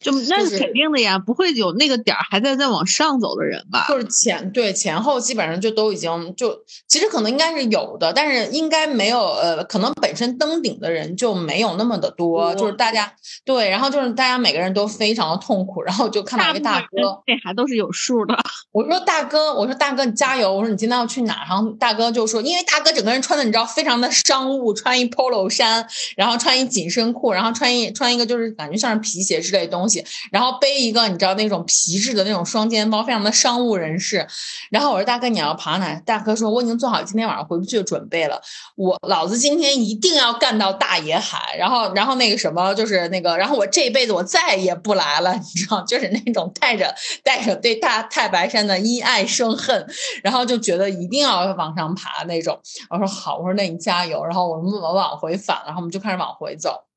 [0.00, 3.86] 就那是肯定的呀，不会有那个点儿还在再往上走的人吧？
[3.88, 6.56] 就是前对前后基本上就都已经就
[6.86, 13.12] 其实可能应该是有的，但是应该没有呃，可能本身登顶的人就没有那么的多，就是大家
[13.44, 18.36] 对，然后就是大家每个人都非常的痛苦，然后就看到一个大哥，这还都是有数的。
[18.70, 21.44] 我说大哥，我说大哥你加油，我说你今天要去哪？
[21.48, 25.84] 然后大哥就说，因为大哥整个人穿的你知道非常的商务，穿一 polo 衫，
[26.16, 29.87] 然后穿一紧身裤，然后穿一穿一个就是感觉像是皮鞋之类的东西。
[30.30, 34.26] 然后背一个你知道那种皮质的那种双肩包，非常的商务人士。
[34.70, 35.94] 然后我说大哥你要爬哪？
[36.04, 38.40] 大哥说我已经做好今天晚上回不去的准备了。
[38.76, 41.56] 我老子今天一定要干到大野海。
[41.58, 49.86] 然后然后那个什么就是那个，然后我这辈子我再也不来了，你知道，就是那种带着带着对大太白山的因爱生恨，
[50.22, 52.58] 然后就觉得一定要往上爬那种。
[52.90, 54.24] 我说好，我说那你加油。
[54.24, 56.87] 然后我们往往回返，然后我们就开始往回走。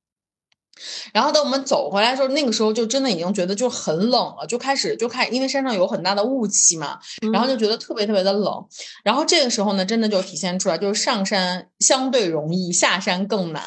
[1.13, 6.99] 然后等我们走回来的时候，那个时候就真的已经觉得就很冷了，就开始就开，因为山上有很大的雾气嘛，
[7.31, 8.65] 然后就觉得特别特别的冷。
[9.03, 13.61] 然后这个时候呢，真的就体现出来，就是上山相对容易，下山更难。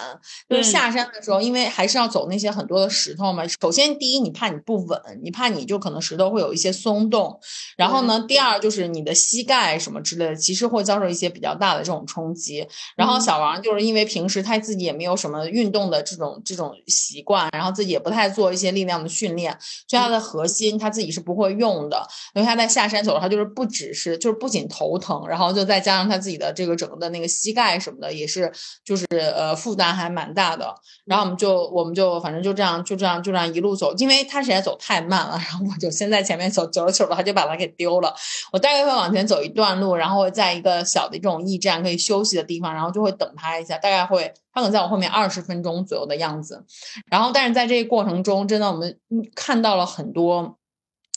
[0.48, 3.44] 就是下山的时候，因为还是要走那些很多的石头嘛。
[3.60, 7.38] 首先，第一，你怕你不稳，你怕你就可能石头会有一些松动。
[7.76, 12.66] 然后呢，第二就是你的膝盖什么之类的，其实会遭受一些比较大的这种冲击。
[12.96, 16.72] 然后小王就是因为平时他自己也没有什么运动的这种这种。
[17.04, 19.56] 习惯，然后自己也不太做一些力量的训练，
[19.88, 22.06] 所以他的核心他自己是不会用的。
[22.34, 28.50] 因为他在下山走的话，就是不只是就是不仅头疼，然后就再加上他自己的这个整个的那个膝盖什么的，也是
[28.84, 30.74] 就是呃负担还蛮大的。
[31.04, 38.14] 然后我们就我们就反正就这样就这样就这样一路走，因为他实在走太慢了，然后我就先在前面走，走着走着他就把他给丢了。
[38.52, 44.32] 我大概会往前走一段路，然后在一个小的这种驿站可以休息的地方，然后就会等他一下，大概会。
[44.54, 46.64] 他可能在我后面二十分钟左右的样子，
[47.10, 48.98] 然后但是在这个过程中，真的我们
[49.34, 50.56] 看到了很多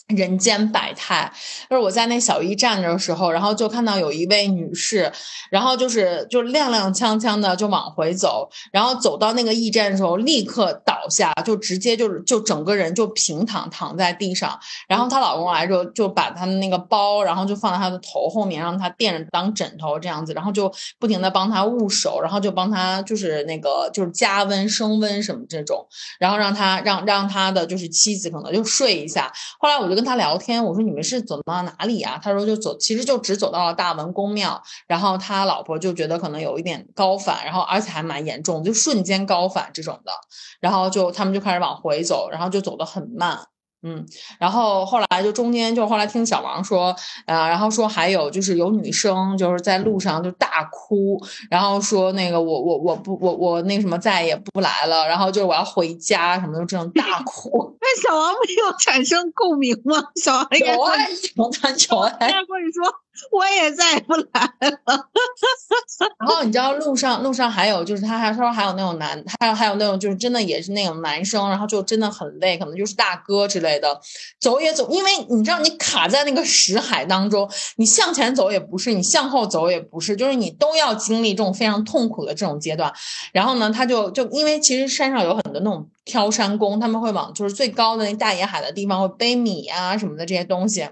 [0.08, 1.30] 人间百态，
[1.68, 5.12] 就是我在那小驿站的时候，然后就看到有一位女士，
[5.50, 25.86] 然后就是就踉踉跄跄的就往回走，然后走到那个驿站的时候，立刻倒下，就直接就是就整个人就平躺躺在地上，然后她老公来之后就把她的那个包，然后就放在她的头后面，让她垫着当枕头这样子，然后就不停的帮她捂手，然后就帮她就是那个就是加温升温什么这种，
[26.18, 29.97] 然后让她让让她的就是妻子可能就睡一下，后来我就。
[29.98, 32.20] 跟他聊天，我说你们是走到哪里啊？
[32.22, 34.62] 他说就走，其实就只走到了大文公庙。
[34.86, 40.12] 然后他老婆就觉得可能有一点高反，然后而且还蛮严重，就瞬间高反这种的。
[40.60, 43.40] 然后就他们就开始往回走，然后就走得很慢。
[43.82, 44.04] 嗯，
[44.38, 46.94] 然后后来就中间就后来听小王说，
[47.26, 57.76] 呃，然后说还有就是有女生就是在路上就大哭，然后说那个我我我不我我那什么再也不来了，然后就是我要回家什么的这种大 哭。
[57.80, 60.02] 那小王没有产生共鸣吗？
[60.16, 60.96] 小王有啊，
[61.36, 63.07] 有啊有啊，他跟你说。
[63.32, 64.24] 我也再也不来
[64.60, 65.08] 了。
[66.20, 74.00] 然后你知道路上路上还有就是他还说还有那种男还有还有那种就是真的也是那种男生，然后就真的很累，可能就是大哥之类的，
[74.40, 82.92] 走也走，因为你知道你卡在那个石海当中，你向前走也不是，你向后走也不是，就是你都要经历这种非常痛苦的这种阶段。
[83.32, 90.88] 然后呢，他就就因为其实山上有很多那种挑山工，他们会往就是最高的那大野海的地方会背米啊什么的这些东西。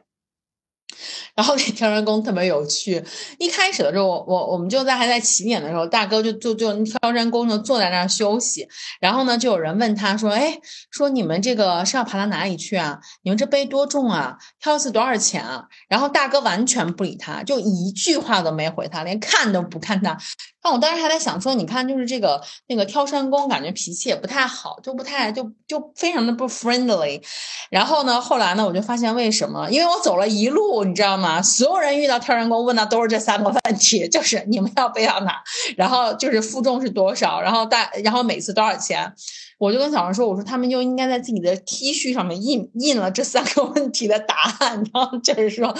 [1.36, 3.04] 然后那挑山工特别有趣，
[3.38, 8.66] 一开始的时候，我我我们就在还在起点的时候，大哥就就就挑山工就坐在那儿休息，
[9.00, 10.58] 然后呢，就有人问他说：“哎，
[10.90, 12.98] 说你们这个是要爬到哪里去啊？
[13.22, 14.38] 你们这背多重啊？
[14.62, 20.16] 挑一次多少钱啊？”然后大哥完全不理他，就一句话都没回他，连看都不看他。
[20.64, 27.22] 那我当时还在想说，你看，就是这个那个挑山工，感觉脾气也不太好，就不太就就非常的不 friendly。
[27.70, 29.70] 然后呢，后来呢，我就发现为什么？
[29.70, 31.25] 因为我走了一路，你知道吗？
[31.26, 35.42] 啊所有人遇到挑山工问的都是这三个问题，就是你们要背到哪，
[35.76, 39.12] 然后就是负重是多少，然后大，然后每次多少钱。
[39.58, 45.74] 我就跟小王说：“我说他们就应该在自己的 T 恤上面印印了这三个问题的答案，然后就是说，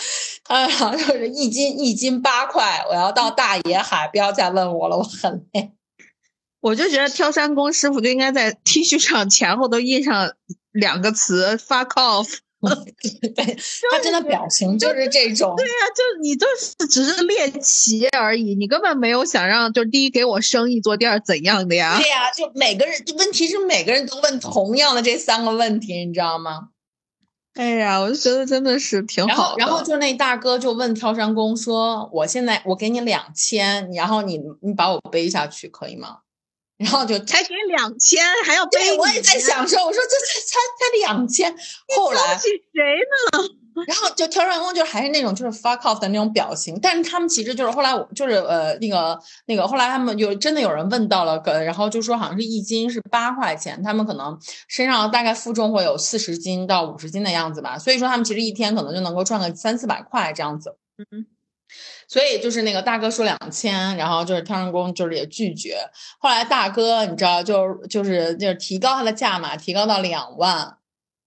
[0.45, 5.73] 哎呀，就是一斤一斤八块，我要到大野海，不要再问我了，我很累。”
[6.61, 10.33] 我就觉得挑山工师傅就应该在 T 恤上前后都印上
[10.73, 12.39] 两个词：fuck off。
[13.35, 13.57] 对，
[13.91, 15.55] 他真的表情就是这种。
[15.57, 21.99] 对呀，就你就是只是猎奇而已，你根本没有想让，就第一给我生意做，第二怎样的呀？
[22.01, 26.69] 对呀，就每个人，问题是每个人都问同样的这三个问题，你知道吗？
[27.55, 29.55] 哎呀，我就觉得真的是挺好。
[29.57, 36.19] 然后就那大哥就问挑山工说：“我现在我给你两千，然后你你把我背下去可以吗？”
[36.79, 38.97] 然后就才给两千，还要背。
[38.99, 41.57] 我也在想说，我说这才才才两千。
[41.97, 42.53] 后来谁
[43.33, 43.49] 呢？
[43.87, 60.77] 然后就挑战工就还是那种就是 fuck off 的那种表情，但是他们其实就是后来我就是呃那个那个后来他们有真的有人问到了，然后就说好像是一斤是八块钱，他们可能身上大概负重会有四十斤到五十斤的样子吧，所以说他们其实一天可能就能够赚个三四百块这样子。
[61.13, 61.27] 嗯。
[62.09, 65.77] 所以就是那个大哥说两千，然后就是挑山工就是也拒绝。
[66.19, 70.77] 后来大哥你知道，就就是就是提高他的价码，提高到两万，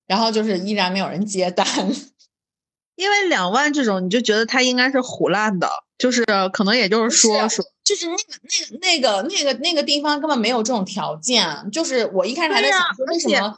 [0.08, 1.66] 然后就是依然没有人接单。
[2.96, 8.08] 因为两万这种，你就觉得他应该是胡烂的，就是可能也就是说说，就是
[8.82, 11.70] 那个那个那个那个那个地方根本没有这种条件。
[11.72, 13.58] 就是我一开始还在想说为什么。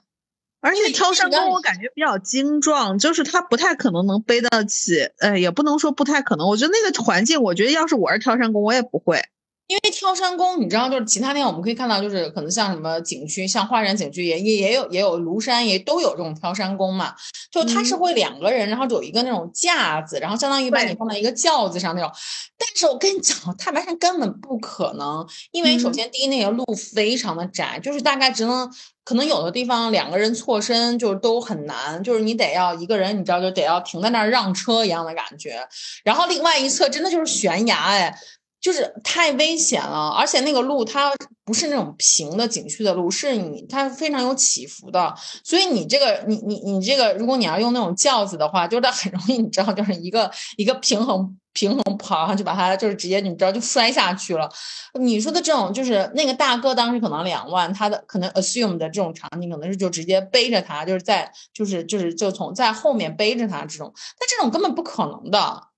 [0.62, 6.47] 而且挑山工我感觉比较精壮，就是他不太可能能背得起，呃，也不能说不太可能。
[6.47, 9.24] 我觉得那个环境，我觉得要是我是挑山工，我也不会。
[9.67, 17.15] 因为挑山工，你知道，就是其他地方我们可以看到，就是可能像什么景区，像华山景区也也也有也有庐山也都有这种挑山工嘛。
[17.50, 22.12] 就他是会两个人，然后有一个那种架子，然后相当于把你放在一个轿子上那种。
[22.58, 28.69] 但是我跟你讲，太白山根本不可能，因为首先第一那个路非常的窄，就是大概只能。
[29.04, 35.68] 可能有的地方两个人错身就都很难，就是你得要一个人，你知道就得要停在那儿让车一样的感觉。
[36.04, 38.16] 然后另外一侧真的就是悬崖，哎，
[38.62, 40.10] 就是太危险了。
[40.10, 41.12] 而且那个路它
[41.43, 45.13] 不是那种平的景区的路，是你它非常有起伏的。
[45.43, 51.38] 所以你这个你你你这个，如果你要用那种轿子的话，就是它很容易，你知道，就是一个一个平衡。
[51.54, 54.50] 平衡不好，然后就把它就是直接你知道就摔下去了。
[54.97, 65.71] 你说的这种就是那个大哥当时可能两万，他的可能 assume 的这种场景可能是就直接背着他，就是在就是就是就从在后面背着他这种，但这种根本不可能的。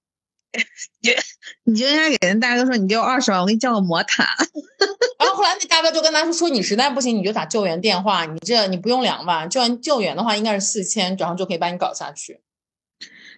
[1.01, 1.09] 你
[1.63, 4.27] 你就应该给人大哥说，你给我二十万，我给你叫个魔毯。
[5.19, 12.41] 然后后来那大哥就跟他说说，你实在不行你就打救援电话，你这你不用两万，救援救援的话应该是四千，然后就可以把你搞下去。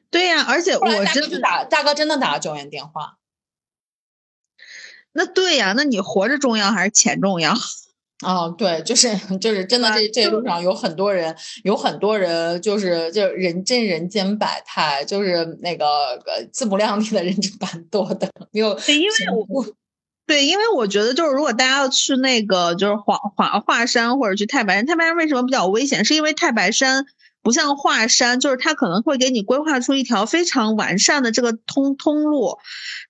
[0.10, 3.18] 对呀，而且我大真的打大哥真的打了救援电话。
[5.14, 7.54] 那对呀，那你活着重要还是钱重要？
[8.26, 15.86] 哦，对，就是就是真的，这这路上有很多人，有很多人，就是就人真人间百态，就是那个
[16.26, 18.28] 呃自不量力的人是蛮多的。
[18.52, 19.14] 有，对，因为
[19.48, 19.66] 我
[20.26, 26.04] 对，因为我觉得就是如果大家要去那个就是华华华山或者去太白山，太白山为什么比较危险？
[26.04, 27.06] 是因为太白山
[27.44, 32.58] 不像华山，就是它可能会给你规划出一条非常完善的这个通通路。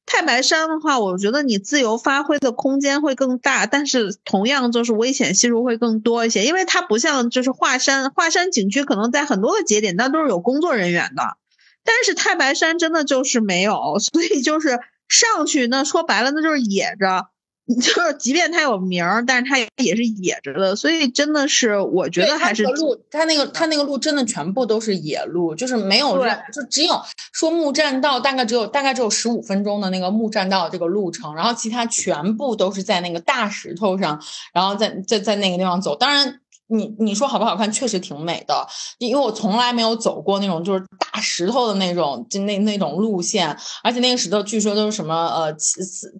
[0.05, 11.37] 太白山的话，我觉得你自由发挥的空间会更大，但是同样就是危险系数会更多一些，因为它不像就是华山，华山景区可能在很多个节点那都是有工作人员的，
[11.83, 17.29] 但是太白山真的就是没有，所以就是上去那说白了那就是野着。
[17.67, 27.01] 就是即便它有名儿，但是它也也是野着的，所以真的是我觉得还是路，它那个它那个路真的全部都是野路，就是没有任，就只有
[27.34, 34.21] 说木栈道大概只有大概只有十五分钟的那个木栈道这个路程，然后其他全部都是在那个大石头上，
[34.54, 36.41] 然后在在在那个地方走，当然。
[36.67, 37.71] 你你说好不好看？
[37.71, 45.54] 确实挺美的，因为我从来没有走过那种就是大石头的那种就那那种路线，而且那个石头据说都是什么呃，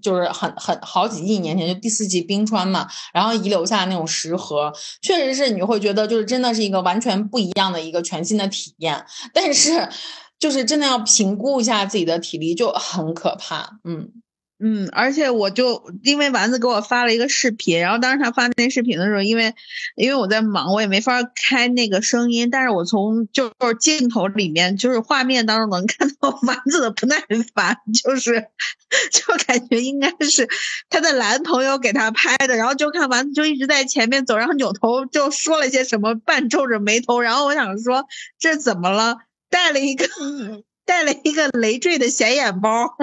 [0.02, 9.90] 就是很很好几亿年前就第四纪冰川嘛，然后遗留下那种石盒，确实是你会觉得就是真的是一个完全不一样的一个全新的体验，但是
[10.38, 14.10] 就是真的要评估一下自己的体力就很可怕，嗯。
[14.58, 19.54] 嗯，而且我就因为丸子给我发了一个视频，然后当时他发那视频的时候，因为
[19.96, 27.18] 因为我在忙，我也没法开那个声音，但是我从就是镜头里面就是画面当中能看到 丸子的不耐
[27.54, 28.48] 烦，就是
[29.12, 30.48] 就感觉应该是
[30.90, 38.06] 他的男朋友给他拍的，然后就看丸子就一直在前面走，然后扭头就说了些什么，半皱着眉头，然后我想说
[38.40, 39.18] 这怎么了？
[39.50, 40.06] 带了一个。
[40.86, 42.88] 带了一个累赘的显眼包，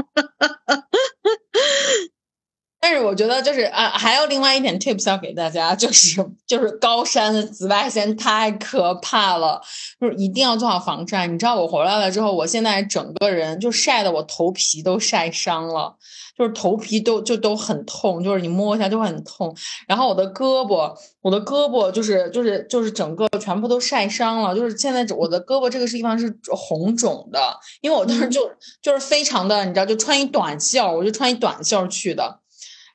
[2.81, 9.61] 但是我觉得就是啊，还有另外一点 tips 要给大家，就是就是高山的紫外线太可怕了，
[10.01, 11.27] 就是一定要做好防晒。
[11.27, 15.97] 你知道我回来了之后，我现在整个人就晒的我头皮都晒伤了。
[16.37, 19.55] 就是头皮都就都很痛，就是你摸一下就会很痛。
[19.87, 24.55] 然后我的胳膊，我的胳膊就是就是就是整个全部都晒伤了。
[24.55, 32.41] 就是现在我的胳膊这个地方是红肿的，因为我当时就就是非常的，你知道，就穿一短袖，我就穿一短袖去的，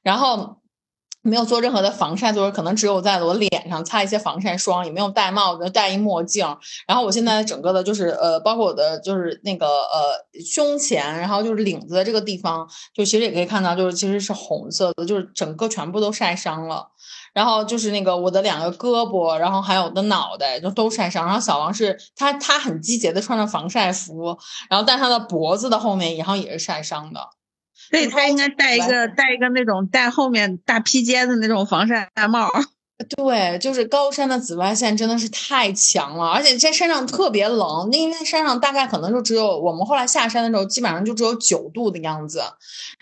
[0.04, 0.58] 然后。
[1.28, 6.46] 没有做任何的防晒，就是可能只有在我脸上擦一些防晒霜，也没有戴帽子，戴一墨镜。
[6.88, 16.88] 然后我现在整个的就是呃，包括我的就是那个呃胸前，然后就是领子的这个地方，就其实也可以看到，就是其实是红色的，就是整个全部都晒伤了。
[17.34, 21.26] 然后就是那个我的两个胳膊，然后还有我的脑袋就都晒伤。
[21.26, 24.36] 然后小王是他他很积极的穿着防晒服，
[24.70, 27.30] 然后但他的脖子的后面然后也是晒伤的。
[27.90, 32.50] 所以他应该戴一个戴一个那种戴后面大披肩的那种防晒帽。
[33.16, 42.42] 对，就是高山的紫外线真的是太强了，而且在山上特别冷，因为山上大概可能就只有我们后来下山的时候，基本上就只有九度的样子。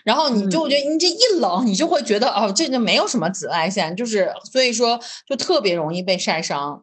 [0.04, 6.82] 然后你就觉得你这一冷，你就会觉得哦，这就没有什么紫外线，就是所以说就特别容易被晒伤。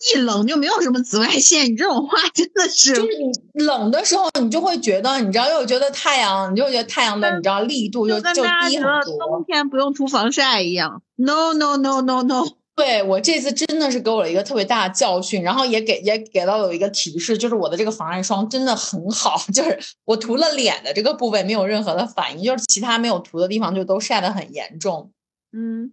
[0.00, 2.94] 一冷就没有什么紫外线，你这种话真的是。
[2.94, 3.08] 就是
[3.54, 9.26] 你冷的时候，你就会觉得，你知道，又觉得太阳，你就觉得太阳的，你知道力度就就低很多。
[9.26, 11.02] 冬天不用涂防晒一样。
[11.16, 12.44] No no no no no。
[12.76, 25.10] 对我这次真的是给我了一个特别大的教训，然后也给也给到了我一个提示，就是我的这个防晒霜真的很好， 就是我涂了脸的这个部位没有任何的反应，就是其他没有涂的地方就都晒得很严重。
[25.52, 25.92] 嗯。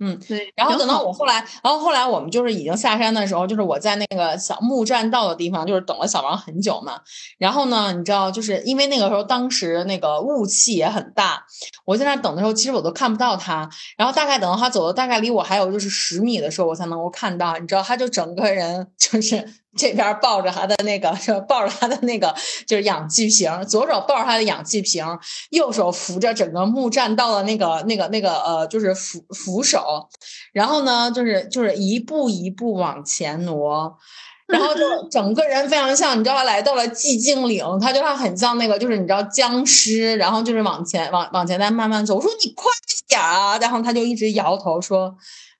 [0.00, 0.52] 嗯，对。
[0.56, 7.00] 然后等到我后来，然后后来我们就是已经下山的时候，就是我在那个小木栈道的地方，就是等了小王很久嘛。
[7.38, 11.44] 然后呢，你知道，就是因为那个时候当时那个雾气也很大，
[11.84, 13.70] 我在那等的时候，其实我都看不到他。
[13.96, 17.56] 然后大概等到他走了大概离我还有就是十米的时候，我才能够看到。
[17.58, 19.63] 你知道，他就整个人 就是。
[19.76, 22.34] 这边抱着他的那个，是抱着他的那个，
[22.66, 25.04] 就是氧气瓶，左手抱着他的氧气瓶，
[25.50, 30.08] 右手扶着整个木栈道的那个、那个、那个，呃，就是扶扶手，
[30.52, 33.96] 然后呢，就是就是一步一步往前挪，
[34.46, 42.14] 然后就整个人非常像，你知道，他来到了寂静岭，他就他很像那个，就是你知道僵尸，然后就是往前往往前再慢慢走。
[42.16, 42.70] 我说你快
[43.08, 45.14] 点啊，然后他就一直摇头说。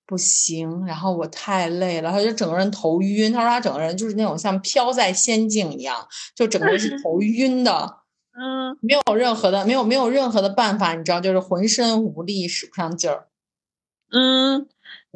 [0.06, 3.32] 不行，然后我太累了，他就整个人头晕。
[3.32, 7.98] 他说他整个人就是那种像飘在仙境一样，就整个人是 头晕的，
[8.38, 13.28] 嗯，没有任何的，没有没有任何的办法，你知道，就是浑身无力，使不上劲儿。
[14.10, 14.68] 嗯，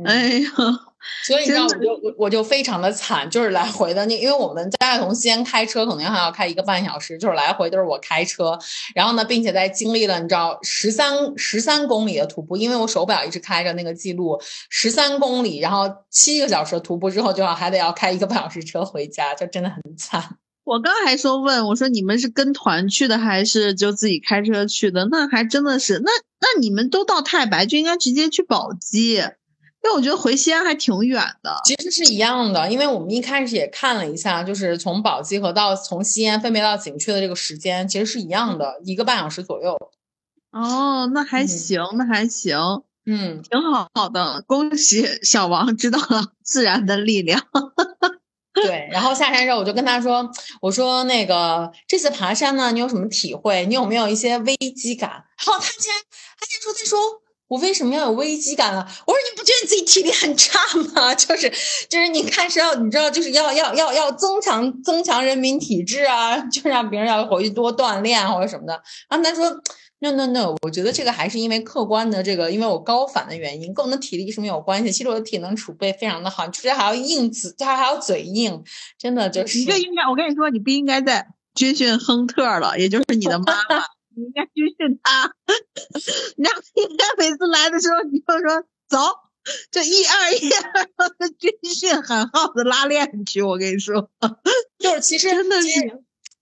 [0.04, 0.87] 哎呀。
[1.24, 8.58] 所以你知道，我就我我就非常的惨，就是来回的那，因为我们大概从西安开车，可能还要开一个半小时，就是来回都是我开车，
[8.94, 14.40] 然后呢，并且在经历了你知道十三十三公里的徒步，因为我手表一直开着那个记录，
[14.70, 20.36] 十三公里，然后七个小时的徒步之后，就要还得要开一个半小时车回家，就真的很惨。
[20.64, 25.06] 我刚还说问我说你们是跟团去的还是就自己开车去的？
[25.10, 29.22] 那还真的是，那那你们都到太白就应该直接去宝鸡。
[29.94, 39.76] 我觉得回西安还挺远的，其实是一样的，因为我们一开始也看了一下，就是从宝鸡和到从西安分别到景区的这个时间，其实是一样的，一个半小时左右。
[40.50, 42.56] 哦，那还行，那还行，
[43.06, 47.46] 嗯，挺好好的，恭喜小王知道了自然的力量。
[48.54, 50.30] 对，然后下山之后我就跟他说，
[50.60, 53.66] 我说那个这次爬山呢，你有什么体会？
[53.66, 55.10] 你有没有一些危机感？
[55.10, 56.02] 然后他竟然，
[56.38, 56.98] 他竟然说，他说。
[57.48, 58.86] 我为什么要有危机感了？
[59.06, 60.58] 我说你不觉得你自己体力很差
[60.94, 61.14] 吗？
[61.16, 61.50] 就是
[61.88, 68.80] 就是你看是要你知道就是要要要要增强增强人民体质啊，就让别人要回去多锻炼或者什么的。
[69.08, 69.50] 然后他说
[70.00, 74.92] no no no，我觉得这个还是因为客观的这个，因为我高反的原因，跟我的体力是没有关系。
[74.92, 78.62] 其实我的体能储备非常的好，就是还要硬嘴，还还要嘴硬，
[78.98, 79.58] 真的就是。
[79.58, 83.82] 你这应该，我跟你说，你不应该在军训亨特了，也就是你的妈妈。
[84.18, 85.32] 你应该军训他，
[86.36, 86.50] 那
[86.82, 88.98] 应该每次来的时候你就说走，
[89.70, 93.42] 就一二一二 军训喊号子拉练去。
[93.42, 94.10] 我跟你说，
[94.78, 95.68] 就是其实真的是。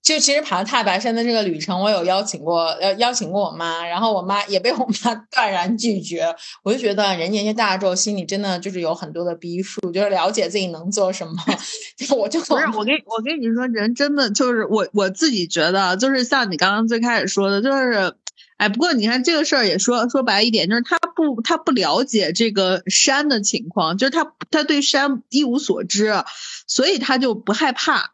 [0.06, 6.32] 就其实爬太白山的这个旅程，我有邀请过，呃，邀请过我妈，然后我妈也被我妈 断然拒绝。
[6.62, 11.34] 我就觉得人年纪大了之后，心里真的就是有很多的逼数，就是了解自己能做什么。
[12.16, 18.14] 我就不是我跟我跟你说，人真的就是我我自己觉得，就是像你刚刚最开始说的，就是，
[18.58, 26.22] 哎，不过你看这个事儿也说说白一点，就是他不他不了解这个山的情况，就是他他对山一无所知，
[26.68, 28.12] 所以他就不害怕。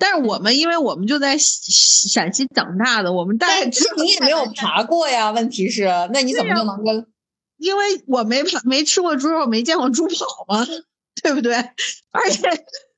[0.00, 5.30] 但是我们，因为我们就在陕西长大的，我们大概知你也没有爬过呀。
[5.30, 7.06] 问题是，那你怎么就能跟？
[7.58, 10.66] 因为我没爬，没吃过猪肉，没见过猪跑嘛，
[11.22, 11.54] 对不对？
[12.10, 12.40] 而且，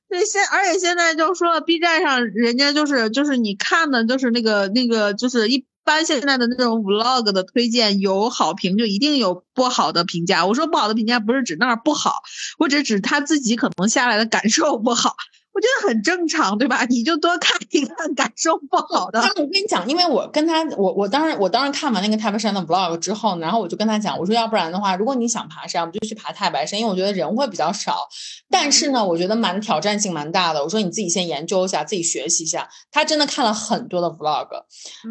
[0.07, 10.45] 对现，而且现在就说 B 站上人家就是就是你看的，就是那个那个就是一般现在的那种 Vlog 的推荐，有好评就一定有不好的评价。
[10.45, 12.23] 我说不好的评价不是指那儿不好，
[12.57, 15.17] 我只指他自己可能下来的感受不好。
[15.53, 16.83] 我觉得很正常，对吧？
[16.89, 19.21] 你就多看一看，感受不好的。
[19.21, 28.09] 我跟你讲，因为我跟他，我我当时我当时看完那个太白山的 vlog 之后，然后我就跟他讲，我说要不然的话，如果你想爬山，我们就去爬太白山，因为我觉得人会比较少。
[28.49, 30.63] 但是呢，我觉得蛮挑战性蛮大的。
[30.63, 32.67] 我说你自己先研究一下，自己学习一下。
[32.91, 34.47] 他真的看了很多的 vlog，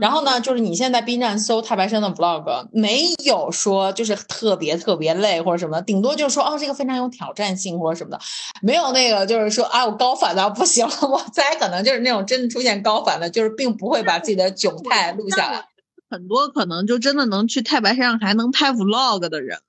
[0.01, 8.19] 然后呢，就是你现在 B 站搜太白山的 vlog，没有说就是特别特别累或者什么，顶多就是说哦这个非常有挑战性或者什么的，
[8.61, 10.32] 没有那个就是说啊我高反。
[10.35, 15.67] 那不行了， 我猜可能就是那种真的出现高反的，就是并不会把自己的窘态录下来。
[16.11, 19.61] 很多可能就真的能去太白山还能拍 vlog 的人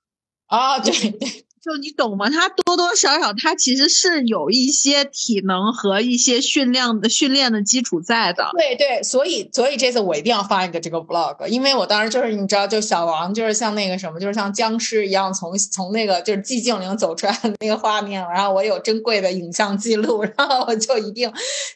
[0.46, 1.44] 啊，对对。
[1.64, 2.28] 就你懂吗？
[2.28, 8.50] 他多多少少他其实是有一些体能和一些训练的训练的基础在的。
[8.52, 21.32] 对对，所以所以这次我一定要发一个这个 vlog，因为我当时就是你知道，就小王就是像那个什么，就是像僵尸一样从从那个就是寂静岭走出来的那个画面，然后我有珍贵的影像记录，然后我就一定，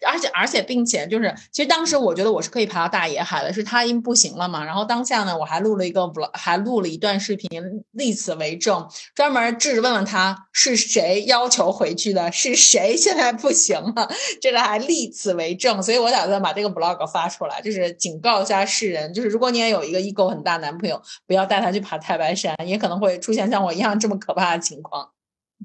[0.06, 7.48] 而且而且并且就是其实当时我觉得我是可以爬到大野海的，是他因不行了嘛，然后当下呢我还录了一个 vlog，还录了一段视频，
[7.92, 9.88] 立此为证，专门制治。
[9.88, 12.30] 问问他是谁要求回去的？
[12.32, 14.10] 是谁现在不行了？
[14.40, 25.10] 这个还立此为证，所以我打算把这个 vlog 发出来，就是警告一下世人，就是如果你也有一个 ego 很大男朋友，不要带他去爬太白山，也可能会出现像我一样这么可怕的情况。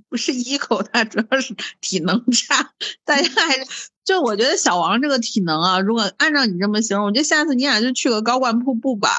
[0.09, 2.71] 不是 ego，他主要是体能差。
[3.05, 3.65] 大家还是
[4.03, 9.09] 就我觉得小王这个体能啊，如果按照你这么形容，我觉得下次你俩就去个高冠瀑布吧。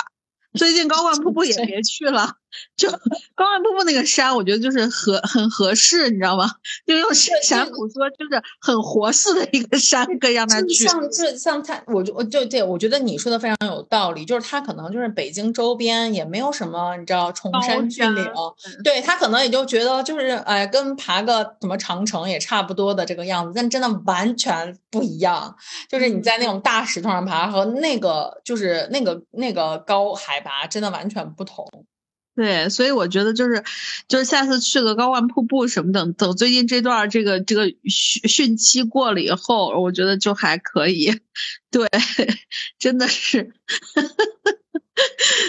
[0.54, 2.36] 最近高冠瀑布也别去了。
[2.76, 2.90] 就
[3.34, 6.50] 高万瀑布那个山，我觉得就是合很合适，你知道吗？
[6.86, 10.84] 就用陕普说，就是很活适的一个山，可以让他去。
[10.86, 18.30] 像这像他，我就我就对我觉得你说的非常有道理，就是他可能就是北京周边也没有什么，你知道崇山峻岭，
[18.82, 25.56] 对他可能也就觉得就是哎，跟爬个什么长城也差不多的这个样子，但真的完全不一样。
[25.88, 31.66] 就是你在那种大石头上爬和那个就是那个那个高海拔真的完全不同。
[32.36, 33.62] 对，所以我觉得就是，
[34.08, 41.20] 就是下次去个高万瀑布什么等等，最近这段这个这个汛汛期过了以后，我觉得就还可以。
[41.70, 41.88] 对，
[42.78, 43.52] 真的是。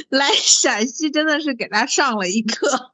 [0.09, 2.93] 来陕西真的是给他上了一课。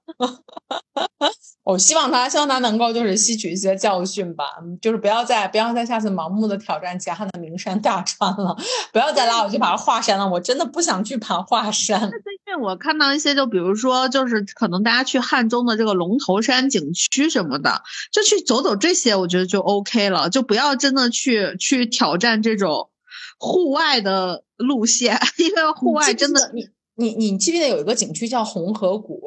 [1.64, 4.44] 我希望他，希望他能够就是吸取一些教训吧，
[4.82, 8.58] 就是不要再不要再下次盲目的挑战其他的名山大川了，
[8.92, 12.12] 不要再拉我去爬华山了，我真的不想去爬华山。
[12.56, 22.90] 我看到一些，就比如说，就是可能大家去汉中的这个龙头山景区什么的，就去走走这些，我觉得就 OK 了，就不要真的去去挑战这种
[23.38, 29.22] 户外的路线， 因为户外真的，你你你记不记得有一个景区叫红河谷？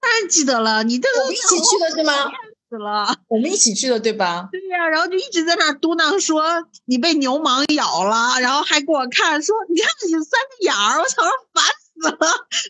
[0.00, 2.30] 当然记得了，你这个我们一起去的是吗？
[2.70, 4.48] 死了，我们一起去的对吧？
[4.52, 6.44] 对呀，然后就一直在那嘟囔说
[6.84, 11.64] 你被牛虻咬了，然后还给我看说你看你三个眼儿，我想说烦
[12.00, 12.18] 死了，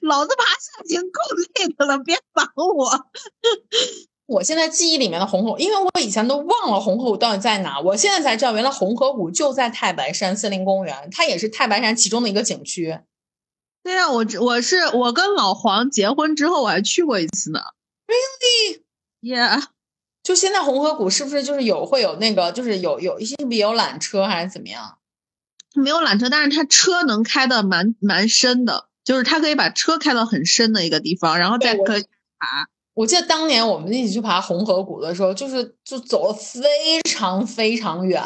[0.03, 3.07] 老子爬山已经够累的了，别烦我。
[4.27, 13.01] 我现在记忆里面的红河，因为我以前都忘了红河谷到底在哪，我现在才知道原来红河谷就在太白山森林公园，它也是太白山其中的一个景区。
[13.83, 17.61] 对呀，我我是我跟老黄结婚之后我还去过一次呢。
[18.07, 19.65] Really？Yeah。
[20.23, 24.99] 就现在红河谷是不是就是有会有那个就是有有一些比有缆车还是怎么样？
[25.75, 32.03] 没有缆车，但是它车能开的蛮蛮深的，就是他可以把车开到很深的一个地方，然后再可以
[32.39, 32.69] 爬。
[32.95, 38.23] 我记得当年我们一起去爬红河谷的时候，就是就走了非常非常远，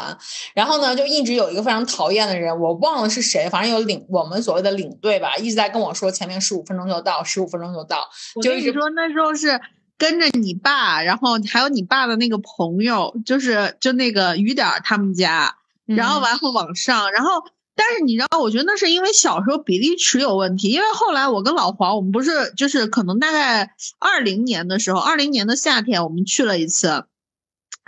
[0.53, 8.07] 然后呢，就一直有一个非常讨厌的人，我忘了是谁，反正有领我们所谓的领队吧，一直在跟我说前面十五分钟就到，十五分钟就到。
[8.43, 9.59] 就是你说那时候是
[9.97, 15.55] 跟着你爸，然后还有你爸的那个朋友，就是就那个雨点他们家，
[15.87, 17.41] 然后完后往上，然后。
[17.75, 20.69] 但是你知道，我觉得那是因为小时候比例尺有问题。
[20.69, 27.05] 因为后来我跟老黄，我们不是就是可能大概二零年的时候，二零年的夏天我们去了一次，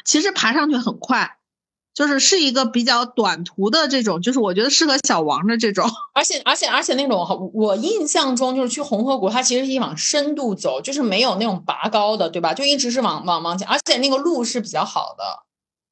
[0.04, 1.38] 其实爬上去很快，
[1.94, 5.90] 就是是一个比较短途的这种，就是我觉得适合小王的这种。
[6.14, 12.54] 而且而且而且那种，我印象中就是去红河谷，它其实是往深度走，就是没有那种拔高的，对吧？
[12.54, 15.24] 就一直是往往往前，而且那个路是比较好的，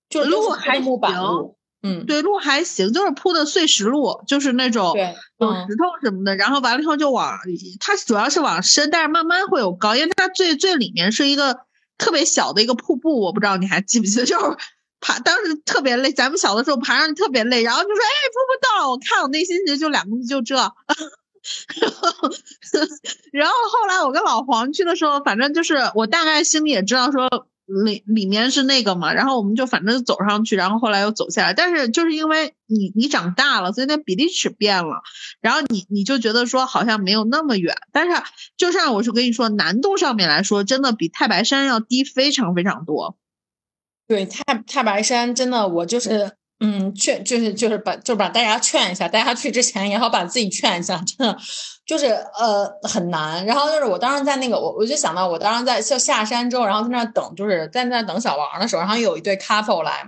[0.09, 1.54] 就是路还木板路。
[1.87, 4.95] 嗯，对，路还行，就是铺的碎石路，就是那种
[5.37, 6.35] 有石头什么的。
[6.35, 7.37] 然后完了以后就往，
[7.79, 11.59] 它主要是往深，但是慢慢会有高，因为它最最里面是一个
[11.99, 14.57] 特别小的一个瀑布，我不知道你还记不记得， 就是
[14.99, 22.29] 爬当时特别累，咱们小的时候爬上去特别累，然后就说哎瀑布到了，我看我内心其实就两个字就这，然 后
[23.31, 27.47] 然后后来我跟老黄去的时候，反正就是我大概心里也知道说。
[27.65, 31.53] 里里面是那个嘛，然后我们就反正走上去，然后后来又走下来。
[31.53, 35.01] 但是就是因为你你长大了，所以那比例尺变了，
[35.41, 37.75] 然后你你就觉得说好像没有那么远。
[37.91, 38.21] 但是
[38.57, 43.17] 就像我是跟你说，难度上面来说，真的比太白山要低非常非常多。
[44.07, 46.33] 对，太太白山真的，我就是。
[46.59, 51.37] 嗯，劝就是就是把就是把大家劝一下，大家去之前也好把自己劝一下，真的
[51.85, 53.45] 就是呃很难。
[53.45, 60.05] 然后就是我当时在那个我我就想到我当时在下下山之后，然后在那等，就是在那等小王的时候，然后有一对 couple 来。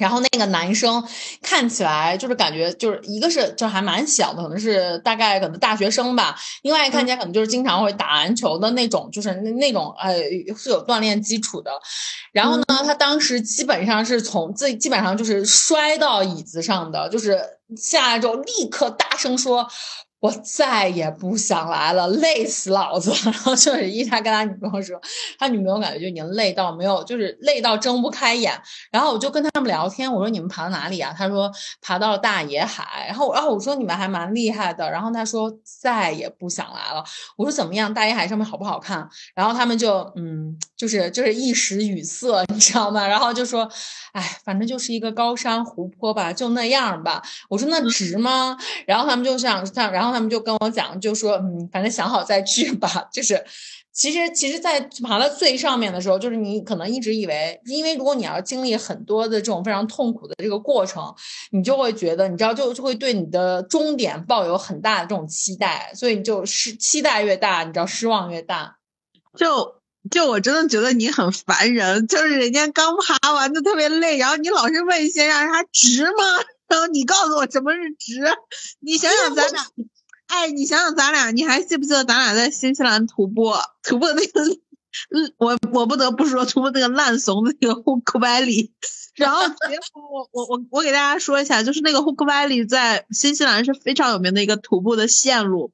[0.00, 1.06] 然后那个男生
[1.42, 6.36] 看起来就是感觉就是一个是就还蛮小的，可能是大概可能大学生吧。
[6.62, 10.14] 另外看起来可能就是经常会打篮球的那种，就是那那种呃
[10.56, 11.70] 是有锻炼基础的。
[12.32, 17.38] 然后呢，他当时基本上是从自己基本上就是摔到椅子上的，就是
[17.76, 19.68] 下来之后立刻大声说。
[20.20, 23.10] 我再也不想来了，累死老子！
[23.24, 25.00] 然后就是一他跟他女朋友说，
[25.38, 28.52] 他女朋友感觉就已经累到没有，就是累到睁不开眼。
[28.90, 31.14] 然后我就跟他们聊天，我说你们爬到哪里啊？
[31.16, 31.50] 他说
[31.80, 33.06] 爬到了大野海。
[33.08, 34.90] 然后然后我说你们还蛮厉害的。
[34.90, 35.50] 然后他说
[35.80, 37.02] 再也不想来了。
[37.38, 37.92] 我说怎么样？
[37.94, 39.08] 大野海上面好不好看？
[39.34, 43.08] 然后他们就嗯，就是就是一时语塞，你知道吗？
[43.08, 43.66] 然后就说，
[44.12, 47.22] 哎，反正就是一个高山湖泊吧，就那样吧。
[47.48, 48.58] 我说那值吗？
[48.86, 50.09] 然后他们就想像，然后。
[50.12, 53.08] 他们就跟我讲，就说嗯，反正想好再去吧。
[53.12, 53.44] 就是，
[53.92, 61.14] 其实其实，在爬到最上面的时候，就是你可能一直以为，因为如果你要经历很多的这种非常痛苦的这个过程，
[61.50, 68.76] 你就会觉得，你知道，就就会对你的终点抱有很大的这种期待，所以你就失期待越大，你知道失望越大。
[69.36, 69.76] 就
[70.10, 76.24] 就我真的觉得你很烦人，就是人家刚爬完就特别累，然后你老是问一些让人家值吗？
[76.70, 78.22] 然后你告诉我什么是值？
[78.80, 79.66] 你想想咱俩。
[80.30, 83.52] 哎，你想想，咱俩，你还记不记得咱俩在新西兰徒步，
[83.82, 84.44] 徒步那个，
[85.10, 88.70] 嗯，我我不得不说，徒步那个烂怂的那个 Hook Valley，
[89.16, 95.72] 然后结果我我我我给大家说一下，就是那个 Hook Valley 在新西兰是非常有名的一个徒步的线路。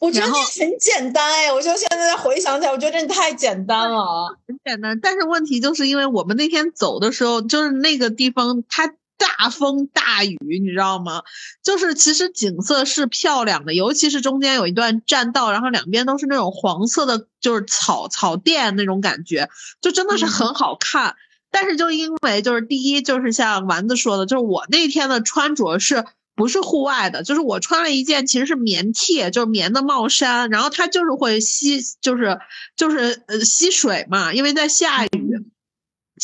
[0.00, 4.98] 我觉得很简单哎，我就现在回想起来，我觉得真的太简单了，很简单。
[5.00, 8.92] 但是问题就是因为我们那天走的时候，就是那个地方它。
[9.16, 11.22] 大风大雨，你知道吗？
[11.62, 19.48] 就是其实景色是漂亮的，尤其是中间有一段栈道，然后两边都是那种黄色的，就是草草甸那种感觉，
[19.80, 21.16] 就真的是很好看。
[21.50, 26.04] 但是就因为就是第一就是像丸子说的，就是我那天的穿着是
[26.34, 32.40] 不是户外的，就是我穿了一件其实是棉 T，就是棉的帽衫，然后它就是会吸，就是
[32.76, 35.10] 就是呃吸水嘛，因为在下雨。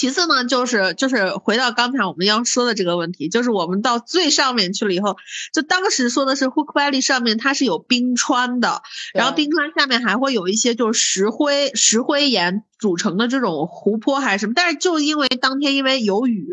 [0.01, 5.19] 其次呢，就是就是回到刚才我们要说的这个问题，就是我们到最上面去了以后，
[5.53, 8.81] 就当时说的是 Hook Valley 上面它是有冰川的，
[9.13, 16.49] 然后冰川下面还会有一些就是石灰石灰岩组成的这种湖泊还是什么，但是就因为当天因为有雨，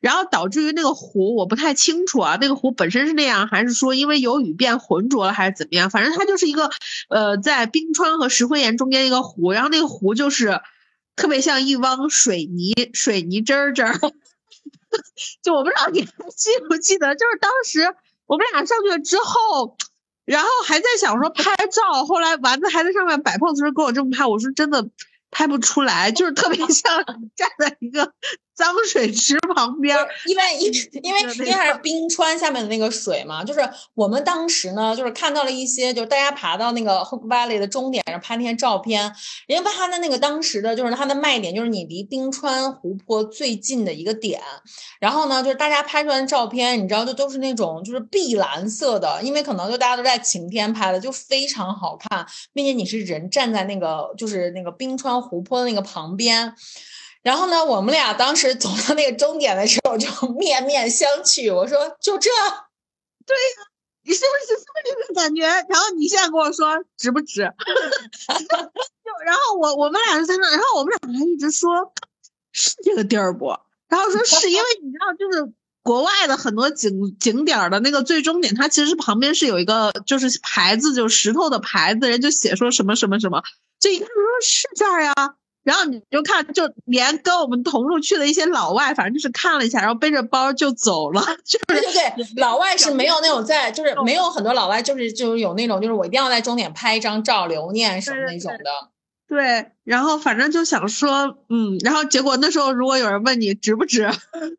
[0.00, 5.90] 然后导致于那个湖我不太清楚啊，那个湖本身是那样，还是说因为有雨变浑浊了，还是怎么样？
[5.90, 6.70] 反正它就是一个
[7.08, 10.60] 呃在冰川和石灰岩中间一个湖，然后那个湖就是。
[11.16, 13.92] 特别像一汪水泥水泥汁儿汁儿，
[15.42, 17.94] 就我不知道你还记不记得，就是当时
[18.26, 19.76] 我们俩上去之后，
[20.24, 24.88] 然后还在想说拍照，后来丸子还在上面摆 pose 时候跟我这么拍，我说真的
[25.30, 27.04] 拍不出来，就是特别像
[27.36, 28.12] 站在一个。
[28.54, 29.96] 脏水池旁边，
[30.26, 39.12] 因为因因为因为还是冰川下面的那个水嘛，就是我们当时呢，就是看到了一些，就是大家爬到那个 Hook Valley 的终点上拍那些照片，
[39.48, 44.40] 人家拍的那个当时的就是它的卖点，就是你离冰川湖泊最近的一个点，
[45.00, 56.54] 然后呢，就是大家拍出来的照片，你知道，就都是那种就是碧蓝色的，因为可能就大家都在晴天拍的，就非常好看，并且你是人站在那个就是那个冰川湖泊的那个旁边。
[57.24, 60.06] 然后呢，我们俩当时走到那个终点的时候，就
[60.38, 61.52] 面面相觑。
[61.52, 62.30] 我说：“就这？”
[63.24, 63.64] 对呀，
[64.04, 65.42] 你是不是这么个感觉？
[65.42, 67.50] 然后你现在跟我说值不值？
[68.28, 71.94] 就然后我我们俩就在那，然后我们俩还一直说
[72.52, 73.56] 是这个地儿不？
[73.88, 75.50] 然后说是因为你知道，就是
[75.82, 83.42] 国外的很多景景点的那个最终点，它其实旁边是有一个就是牌子，就石头的牌子，人就写说什么什么什么。
[83.80, 85.14] 这一看说是这儿呀。
[85.64, 91.22] 然后你就看，就连跟我们同路去的一些老外，反正就是看了一下，然后背着包就走了。
[91.66, 98.90] 对对对，老外是没有那种在，就是没有很多老外，就是就是有那种，就是我一定要在终点拍一张照留念什么那种的。
[99.26, 104.10] 对，然后反正就想说，嗯，然后结果那时候如果有人问你值不值，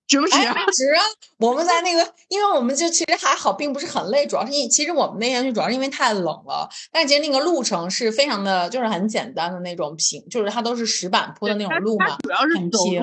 [0.07, 0.37] 值不值？
[0.71, 1.01] 值啊！
[1.37, 13.01] 我们在那个，因为我们就其实还好，并不是很累，主要是因其实我们那天去主要是因为太冷了，但是其实那个路程是非常的，就是很简单的那种平，就是它都是石板铺的那种路嘛，主要是很平，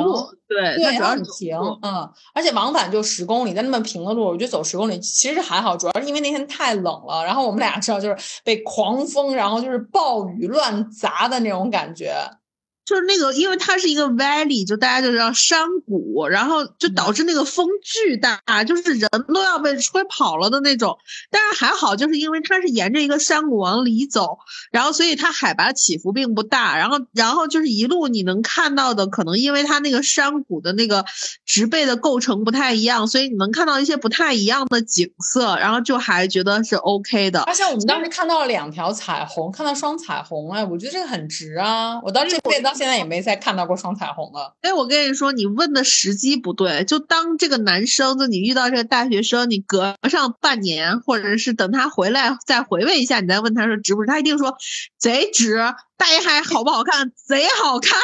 [0.49, 12.12] 对，对，主要很平，嗯，而且往返就十公里，在那么平的路，我觉得走十公里其实还好，主要是因为那天太冷了，然后我们俩知道就是被狂风，然后就是暴雨乱砸的那种感觉。
[12.13, 12.42] yeah.
[12.85, 20.99] 就是那个，因为它是一个 valley，就大家就知道山谷，然后就导致那个风巨大，就是人都要被吹跑了的那种。
[21.31, 24.39] 但是还好，就是因为它是沿着一个山谷往里走，
[24.73, 26.77] 然后所以它海拔起伏并不大。
[26.77, 31.05] 然后，然后就是一路你能看到的，可能因为它那个山谷的那个
[31.47, 37.43] 植被的构成不太一样，所以你能看到一些不太一样的景色，然后就还觉得是 OK 的。
[37.43, 42.01] 而且我们当时看到了两条彩虹，看到双彩虹，哎，我觉得这个很值啊！
[42.03, 42.72] 我到这辈子。
[42.73, 44.57] 现在也没再看到过双彩虹了。
[44.63, 46.85] 哎，我跟你说，你问的时机不对。
[46.85, 54.57] 就当这个男生，就你遇到这个大学生，你隔上半年，或者是等他回来再回味一下，你再问他说值不值，他一定说
[54.99, 55.59] 贼值。
[55.97, 57.13] 大爷还好不好看？
[57.15, 57.99] 贼好看。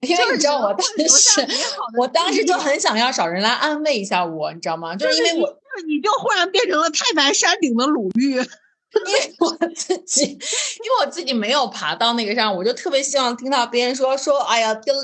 [0.00, 1.46] 因为你知道我当时，
[1.98, 4.94] 我当时就很想要找人来安慰一下我，你知道吗？
[4.94, 8.40] 就是因为我，就是你就忽然变成了太白山顶的鲁豫。
[9.06, 10.24] 因为我自己，
[10.82, 14.94] 因为我自己没有爬到那个上，我就特别希望听到别人说说，哎呀，跟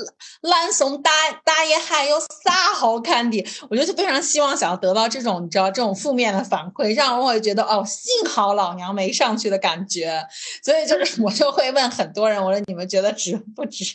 [0.41, 1.11] 蓝松大
[1.43, 3.45] 大爷还有啥好看的？
[3.69, 10.25] 我就非常希望想要得到这种，你知道，这种负面的反馈，让我会觉得哦，幸好老娘没上去的感觉。
[10.63, 13.85] 所以就是 我就会问很多人，我说你们觉得值不值？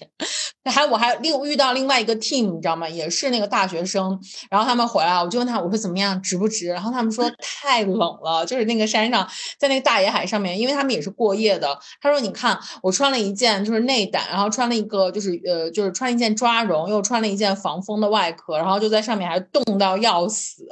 [0.70, 2.88] 还我还另遇到另外一个 team，你知道吗？
[2.88, 4.20] 也是那个大学生，
[4.51, 6.68] 然后他们回来，我就问他，我说怎么样，值不值？
[6.68, 9.26] 然后他们说太冷了，就是那个山上，
[9.59, 9.91] 在那个。
[9.91, 11.76] 大野海上面，因为他们也是过夜的。
[12.01, 20.68] 他说：“你看，我穿了一件就是内胆，然后穿了一个就是呃，就是穿一件抓绒，又穿了一件防风的外壳，然后就在上面还冻到要死。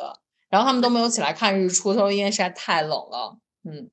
[0.48, 3.38] 然后他们都没有起来看日出，他说因为实在太冷了。
[3.64, 3.90] 嗯，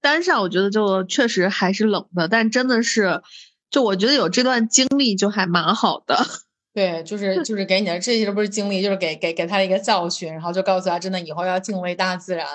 [0.00, 3.22] 单上我觉得就确实还是冷的，但真的是，
[3.70, 6.16] 就我觉得有这段经历就还蛮好的。
[6.72, 12.46] 对，就是就是给你的这些都不是经历，就是给给给他一个教训，然后就告诉他，真的以后要敬畏大自然。”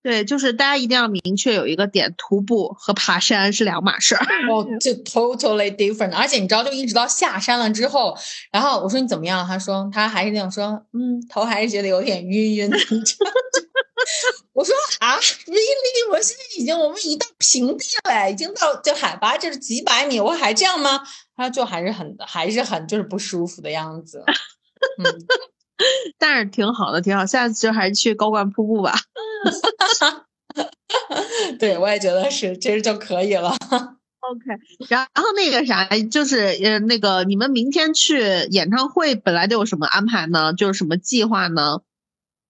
[0.00, 4.24] 对，就是大家一定要明确有一个点，徒步和爬山是两码事儿。
[4.48, 6.14] 哦，就 totally different。
[6.14, 8.16] 而且你知道，就一直到下山了之后，
[8.52, 9.46] 然后我说你怎么样？
[9.46, 12.78] 他说他还是那种说，嗯，头还是觉得有点晕晕的。
[14.54, 16.10] 我说啊，really？
[16.10, 21.02] 我现在已经我们已经到平地了，已经到就海拔就是几百米，我还这样吗？
[21.36, 24.22] 他就还是很还是很就是不舒服的样子。
[25.02, 25.04] 嗯。
[26.18, 27.24] 但是挺好的，挺好。
[27.26, 28.94] 下次就还是去高冠瀑布吧。
[31.58, 33.54] 对，我也觉得是，其实就可以了。
[34.20, 34.44] OK，
[34.88, 38.20] 然后那个啥，就是呃，那个你们明天去
[38.50, 40.52] 演唱会本来都有什么安排呢？
[40.52, 41.80] 就是什么计划呢？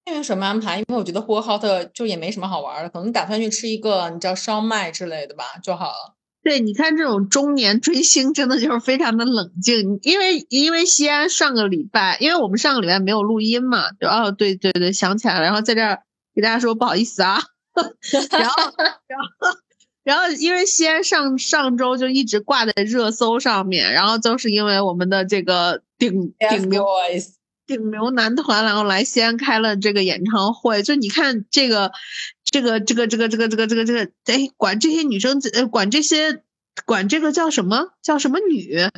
[0.07, 6.15] 没有什么安排，因为我觉得呼和浩特就也没什么好玩的，可能打算去吃一个你知道烧麦之类的吧就好了。
[6.49, 16.01] 对，你看这种中年追星真的就是非常的冷静，因为因为西安上个礼拜，因为我们上个礼拜没有录音嘛，就哦对对对，想起来了，然后在这儿
[16.35, 17.39] 给大家说不好意思啊，
[18.33, 19.59] 然后然后
[20.05, 26.83] 然后因为西安上上周就一直挂在热搜上面，然后就是因为我们的这个顶顶流。
[27.69, 31.93] 顶流男团，然后来西安开了这个演唱会，就你看这个，
[32.43, 36.43] 这个，这个，这个，这个，这个，这个，这个，哎，管这些女生，呃，管这些，
[36.87, 37.91] 管这个叫什么？
[38.03, 38.89] 叫什么女？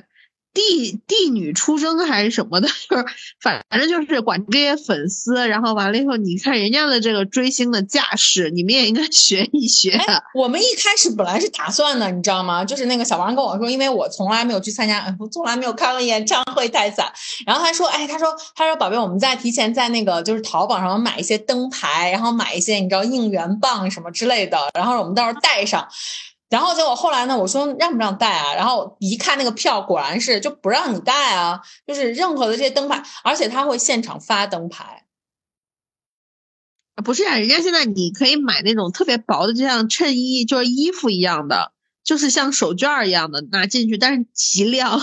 [0.53, 3.05] 帝帝女出征还是什么的，就是
[3.40, 10.01] 反正就是管这些粉丝，然后完了以后，你看人家的这个追星的架势，你们也应该学一学。
[10.34, 12.64] 我们一开始本来是打算的，你知道吗？
[12.64, 17.12] 就是那个小王跟我说，因为我从来没有去参加，我从来没有看过演唱会，太惨。
[17.46, 25.88] 然后他说，哎，他说，他说，宝贝，我们在提前在那个就是淘宝上买一些灯牌，然后买一些你知道应援棒什么之类的，然后我们到时候带上。
[26.51, 27.38] 然后结果后来呢？
[27.38, 28.55] 我说让不让带啊？
[28.55, 31.62] 然后一看那个票，果然是就不让你带啊！
[31.86, 35.07] 就是任何的这些灯牌，而且他会现场发灯牌。
[37.05, 41.72] 不是啊，人家现在你可以买那种特别薄的，就像衬衣，就是衣服一样的，
[42.05, 45.01] 就是像手绢一样的拿进去，但是极亮。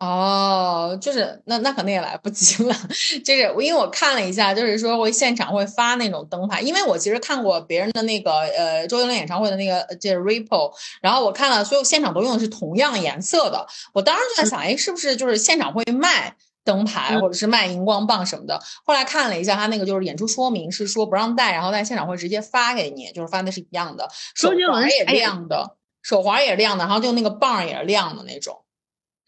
[0.00, 2.72] 哦，就是那那可能也来不及了。
[3.24, 13.66] 就是我因为我看了一下，就是说会现场会发那种灯牌，因为我其实看过别人的那个呃周杰伦演唱会的那个就是 Ripple，然后我看了所有现场都用的是同样颜色的。
[13.92, 18.60] 我当时就在想，哎，是不是就是现场会卖灯牌或者是卖荧光棒什么的？
[18.84, 28.60] 后来看了一下，他那个就是演出说明是说不让带，然后在现场会直接发给你，就是发的是一样的，手环也亮的，手环也亮的，然后就那个棒也是亮的那种。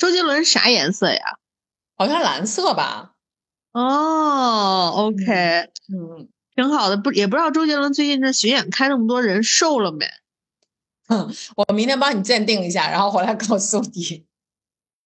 [0.01, 1.21] 周杰伦啥颜色呀？
[1.97, 3.13] 好像蓝色吧。
[3.73, 6.97] 哦，OK，嗯，挺好的。
[6.97, 10.07] 不，也不知道周杰伦最近这巡演开那么多人瘦了没？
[11.07, 14.25] 哼， 我明天帮你鉴定一下，然后回来告诉你。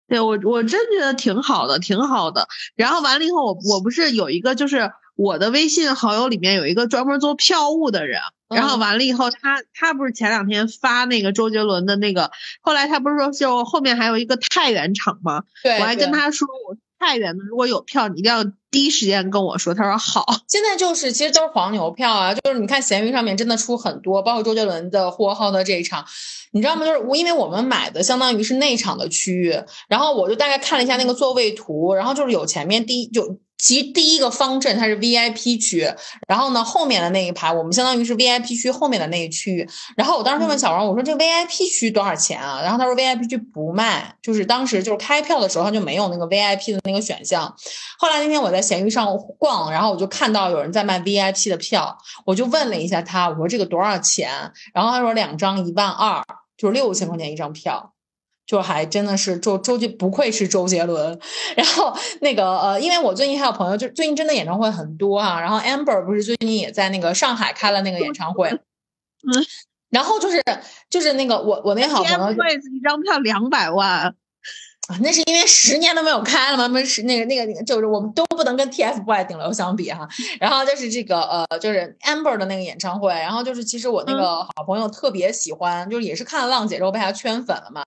[0.07, 2.47] 对我，我真觉得挺好的，挺好的。
[2.77, 8.21] 然后完了以后，我我不是有一个，就是我的微信好友里面有一个专门做票务的人。
[8.49, 15.43] 然后完了以后，他他不是前两天发那个周杰伦的那个，后来他不是说就后面还有一个太原场吗？
[15.63, 19.75] 对，我还跟他说，我太原的如果有票，你一定要第一时间跟我说。
[19.75, 20.25] 他说好。
[20.47, 26.05] 现在就是其实都是黄牛票啊，就是你看闲鱼上面真的出很多，包括周杰伦的呼和浩特这一场，
[26.53, 26.85] 你知道吗？
[26.85, 29.59] 就是我因为我们买的相当于是内场的区域，
[29.89, 33.41] 然后我就大概看了一下那个座位图，然后就是有前面第一就。
[33.57, 35.91] 其实第一个方阵它是 VIP 区，
[36.27, 39.67] 然后呢后面的那一排我们相当于是 VIP 区后面的那一区域。
[39.97, 42.61] 然后我当时就问小王，我说这个 VIP 区多少钱啊？
[42.63, 47.55] 然后他说 VIP 区不卖，就是当时就是开票的时候他就没有那个 VIP 的那个选项。
[47.99, 51.97] 后来那天我在闲鱼上逛，然后我就看到有人在卖 VIP 的票，
[52.27, 54.31] 我就问了一下他，我说这个多少钱？
[54.75, 56.23] 然后他说两张一万二，
[56.59, 57.94] 就是六千块钱一张票。
[58.47, 61.19] 就还真的是周周杰不愧是周杰伦，
[61.57, 65.41] 然后那个呃，因为我最近还有朋友，就最近真的演唱会很多啊。
[65.41, 69.45] 然后 Amber 不是最近也在那个上海开了那个演唱会，嗯，
[69.91, 70.43] 然后就是
[70.91, 74.15] 就是那个我我那好朋友，一张票两百万。
[74.89, 80.07] 啊，那是因为十年都没有开了嘛，那是那个那个那个，就是我们都不能跟 TFBOYS 顶流相比哈。
[80.39, 87.83] 然后就是这个呃，就是 Amber 的那个演唱会，然后就是其实我那个好朋友特别喜欢，就是也是看了浪姐之后被她圈粉了嘛。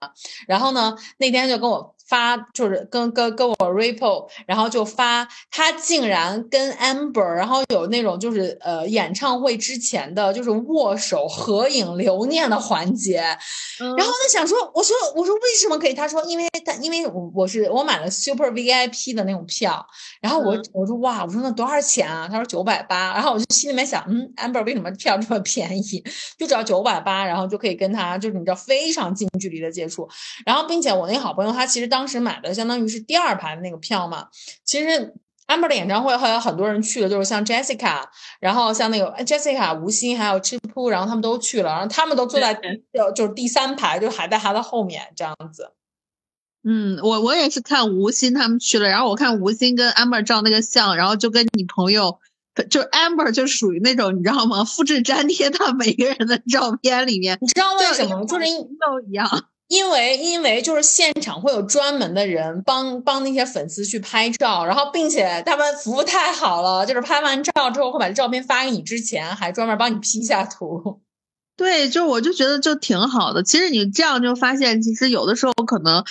[0.47, 1.95] 然后呢，那天就跟我。
[2.07, 15.93] 发就是跟跟跟我 Ripple，然后就发他竟然跟 Amber，然后有那种就是呃演唱会之前的就是握手合影留念的环节，然后他想说，我说我说为什么可以？
[15.93, 19.85] 他说因为他因为我我是我买了 Super VIP 的那种票，
[20.21, 22.29] 然后我我说哇，我说那多少钱啊？
[22.31, 26.01] 他说九百八，然后我就心里面想，嗯，Amber 为什么票这么便宜？
[26.37, 30.07] 就只要九百八，然后就可以跟他就是你知道非常近距离的接触，
[30.45, 31.96] 然后并且我那个好朋友他其实当。
[31.97, 34.27] 当时买的相当于是第二排的那个票嘛，
[34.63, 35.15] 其实
[35.47, 38.03] Amber 的演唱会还有很多人去了，就是像 Jessica，
[38.39, 45.71] 然后像那个 Jessica、吴昕还有 Chip，然后他们都去了，然后他们都坐在就就是第三排，就还在他的后面这样子。
[46.63, 52.19] 嗯，我我也是看吴昕他们去了，然后我看吴昕跟 Amber 照那个相，然后就跟你朋友，
[52.69, 54.63] 就 Amber 就属于那种你知道吗？
[54.63, 58.23] 复制粘贴到每个人的照片里面，你知道为什么？
[58.25, 59.47] 就是都一样。
[59.67, 71.01] 因为因为就是现场会有专门的人帮帮那些粉丝去拍照，然后并且他们服务太好了，就是拍完照之后会把这照片发给你，之前还专门帮你 P 一下图。
[71.57, 73.41] 对，就我就觉得就挺好的。
[73.41, 76.03] 其实你这样就发现，其实有的时候可能，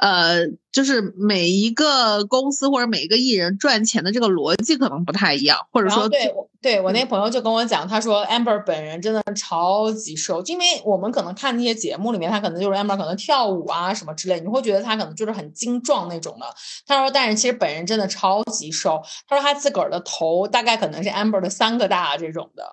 [0.00, 16.46] 呃，就是每一个公司或者每一个艺人赚钱的这个逻辑可能不太一样，或者说，对，对我那朋友就跟我讲，他说 Amber 本人真的超级瘦，因为我们可能看那些节目里面，他可能就是 Amber 可能跳舞啊什么之类，你会觉得他可能就是很精壮那种的。
[16.86, 19.02] 他说，但是其实本人真的超级瘦。
[19.28, 22.64] 他说他自个儿的头大概可能是 Amber 的三个大这种的。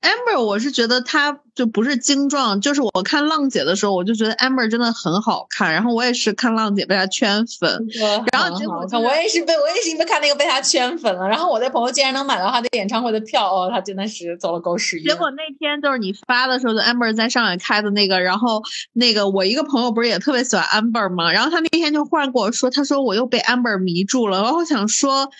[0.00, 5.72] Amber，我是觉得她就不是精壮，就是我看浪姐的时候，我就觉得 Amber 真的很好看。
[5.72, 7.86] 然后我也是看浪姐被她圈粉，
[8.32, 11.28] 然后结果我也是被我也是因为看那个被她圈粉了。
[11.28, 15.04] 然后我的朋友竟然能买到她的演唱会的票，哦，她真的是走了狗屎运。
[15.04, 18.62] 结果那天就是你发的时候，就 Amber 在上海开的那个，然后
[18.94, 21.30] 那个我一个朋友不是也特别喜欢 Amber 吗？
[21.30, 24.40] 然后他那天就忽然跟我说，他说我又被 Amber 迷住了。
[24.42, 25.30] 然后我想说。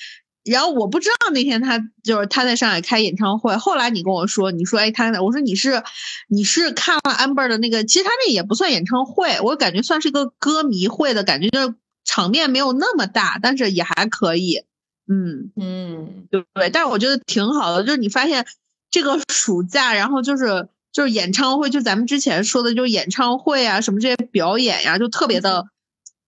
[0.51, 5.83] 然后我不知道那天他就是他在上海开演唱会，后来你跟我说，你说哎他，我说你是
[6.29, 11.75] 你是看了 Amber 的那个，其实他那也不算演唱会，我感觉算是一个歌迷会的感觉，就是
[12.05, 14.65] 场面没有那么大，但是也还可以，
[15.09, 16.71] 嗯嗯，对对？
[16.71, 18.45] 但是我觉得挺好的，就是你发现
[18.91, 25.67] 这个暑假，然后就是就是演唱会，就咱们之前说的，就是演唱会啊什么这些表演呀，就特别的，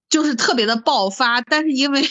[0.08, 2.02] 就是特别的爆发，但是因为。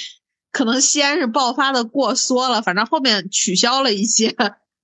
[0.52, 4.36] 可能西安是爆发的过缩了，反正后面取消了一些。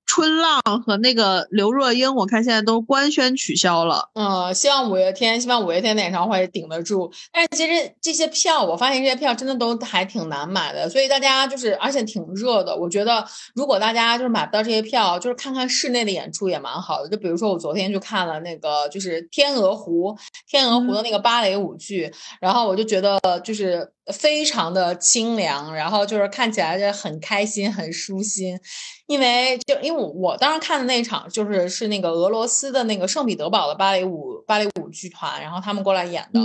[0.10, 4.10] 春浪和那个刘若英，我看现在都官宣取消了。
[4.14, 7.12] 嗯，希望五月天，希望五月天的演唱会顶得住。
[7.34, 12.74] 但是其实这些票，我发现这些票真的都还挺难买的，所以大家就是，而且挺热的。
[12.74, 17.10] 我觉得如果大家就是买不到这些票，就是看看室内的演出也蛮好的。
[17.10, 22.10] 就比如说我昨天去看了那个就是天鹅湖，天鹅湖的那个芭蕾舞剧，
[22.40, 28.60] 然后我就觉得就是非常的清凉，然后就是看起来就很开心，很舒心。
[29.08, 36.42] 因为就因为我我当时看的那场就是是那个俄罗斯的那个圣彼得堡的芭蕾舞芭蕾舞剧团，然后他们过来演的。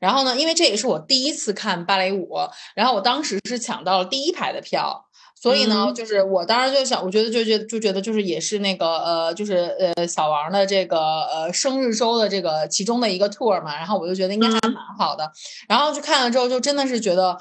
[0.00, 2.30] 然后呢，因为这也是我第一次看芭蕾舞，
[2.74, 5.06] 然后我当时是抢到了第一排的票，
[5.40, 15.32] 所以呢，就是我当时就想，我觉得就觉就觉得就是也是那个呃，就是呃小王的这个呃生日周的这个其中的一个 tour 嘛，然后我就觉得应该还蛮好的。
[15.66, 17.38] 然后去看了之后，就真的是觉得。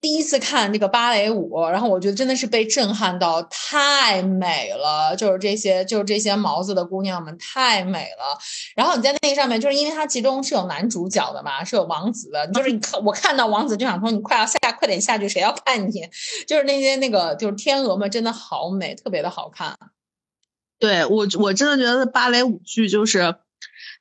[0.00, 5.14] 第一次看这个芭蕾舞，然后我觉得真的是被震撼到，太美了！
[5.14, 8.38] 就是这些，就是这些毛子的姑娘们太美了。
[8.74, 12.46] 然后你在那个上面，就是因为它其中是有男主角的嘛，是有王子的。
[12.48, 16.08] 就是你看，我看到王子就想说，你快要下，快点下去，谁要看你？
[16.46, 19.76] 就是那些那个，就是天鹅们，真的好美，特别的好看。
[20.78, 23.36] 对我，我真的觉得芭蕾舞剧就是。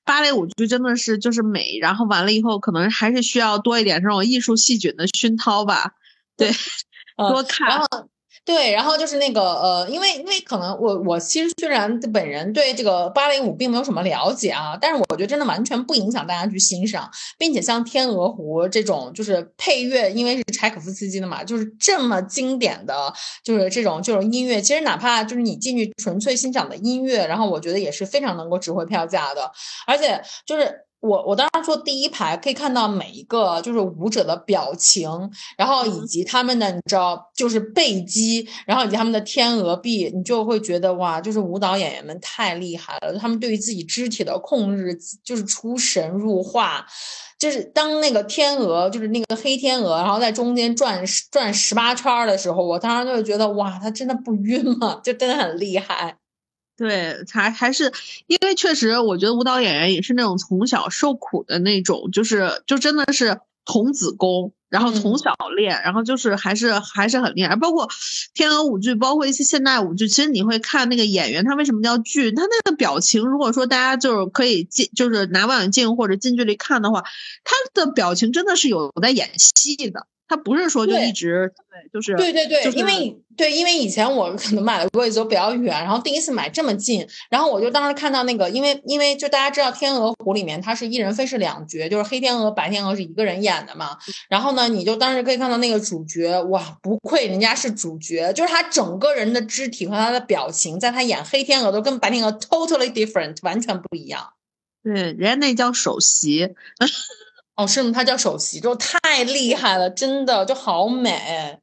[0.10, 5.94] 芭蕾舞剧真的是就是美，然后完了以后可能还是需要多一点这种艺术细菌的熏陶吧，
[6.36, 6.50] 对，
[7.16, 7.88] 多看。
[8.46, 23.14] 对，然后就是那个呃，因为因为可能我我其实虽然本人对这个芭蕾舞并没有什么了解啊，但是我觉得真的完全不影响大家去欣赏，并且像《天鹅湖》这种就是配乐，因为是柴可夫斯基的嘛，就是这么经典的，
[23.44, 29.52] 就是这种这种音乐，其实哪怕就是你进去纯粹欣赏的音乐，然后我觉得也是非常能够值回票价的，
[29.86, 30.89] 而且就是。
[31.02, 35.10] 我我当时坐第一排，可以看到每一个就是舞者的表情，
[35.58, 46.86] 然后以及他们的你知道就是背肌，然后以及他们的天鹅臂，你就会觉得哇，就是舞蹈演员们太厉害了，他们对于自己肢体的控制就是出神入化，
[47.40, 55.00] 就是当那个天鹅就是那个黑天鹅，然后在中间转转十八圈的时候，我当时就会觉得哇，他真的不晕吗？
[55.04, 56.18] 就真的很厉害。
[56.80, 57.92] 对，还还是
[58.28, 67.58] 因为确实，我觉得舞蹈演员也是那种从小受苦的那种，就是就真的是童子功，然后从小练，然后就是还是还是很厉害。
[67.58, 67.90] 包括
[68.34, 72.32] 天鹅舞剧，包括一些现代舞剧，其实你会看那个演员，他为什么叫剧？
[72.32, 77.04] 他那个表情，如果说大家就是可以近，就是拿望远镜或者近距离看的话，
[77.44, 80.08] 他的表情真的是有在演戏的。
[80.30, 93.98] 它不是说就一直对，就是对对对，就是因为对，因为以前我可能买的位置都比较远，然后第一次买这么近，然后我就当时看到那个，因为因为就大家知道《天鹅湖》里面它是一人分饰两角，就是黑天鹅、白天鹅是一个人演的嘛。
[94.30, 104.34] 然后呢，你就当时可以看到那个主角，哇，不愧人家是主角，就是他整个人的肢体和他的表情，在他演黑天鹅都跟白天鹅 totally different，完全不一样。
[104.84, 106.50] 对，人家那叫首席，
[107.60, 107.92] 哦，是吗？
[107.94, 111.60] 他叫首席，就太厉害了，真的就好美。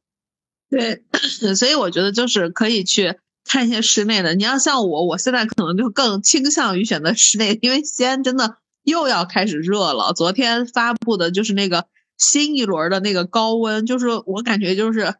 [0.69, 1.01] 对，
[1.57, 4.35] 所以我觉得就是可以去看一些室内的。
[4.35, 10.13] 你要像我，我现在可能就更倾向于选择室内，因为西安真的又要开始热了。
[10.13, 15.15] 昨天发布的就是那个新一轮的那个高温，就是我感觉就是，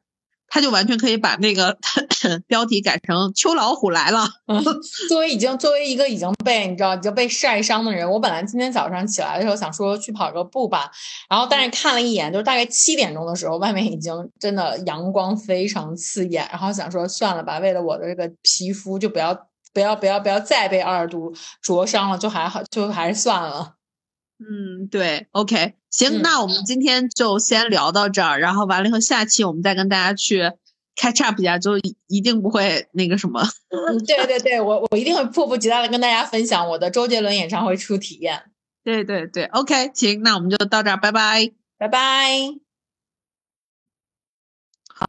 [0.47, 1.79] 它就完全可以把那个
[2.47, 4.63] 标题改成“秋老虎来了嗯，
[5.09, 10.91] 作为已经作为一个已经被你知道已经被晒伤的人，我本来今天早上起来的时候想说去跑个步吧，
[11.29, 19.33] 然后但是看了一眼，就是大概七点钟的时候，外面已经真的阳光非常刺眼，然后想说算了吧，为了我的这个皮肤，就不要
[19.73, 23.73] 不要不要不要再被二十度灼伤了，就还好，就还是算了。”。
[24.39, 30.51] 嗯，对，OK，行，嗯那我们今天就先聊到这儿，然后完了以后，下期我们再跟大家去
[30.97, 33.41] catch up 就一一定不会那个什么。
[33.71, 38.41] 嗯，对对对，我我一定会迫不及待的跟大家分享我的周杰伦演唱会初体验。
[38.83, 41.51] 对对对，OK，行，那我们就到这儿，拜拜。
[41.77, 42.66] 拜拜。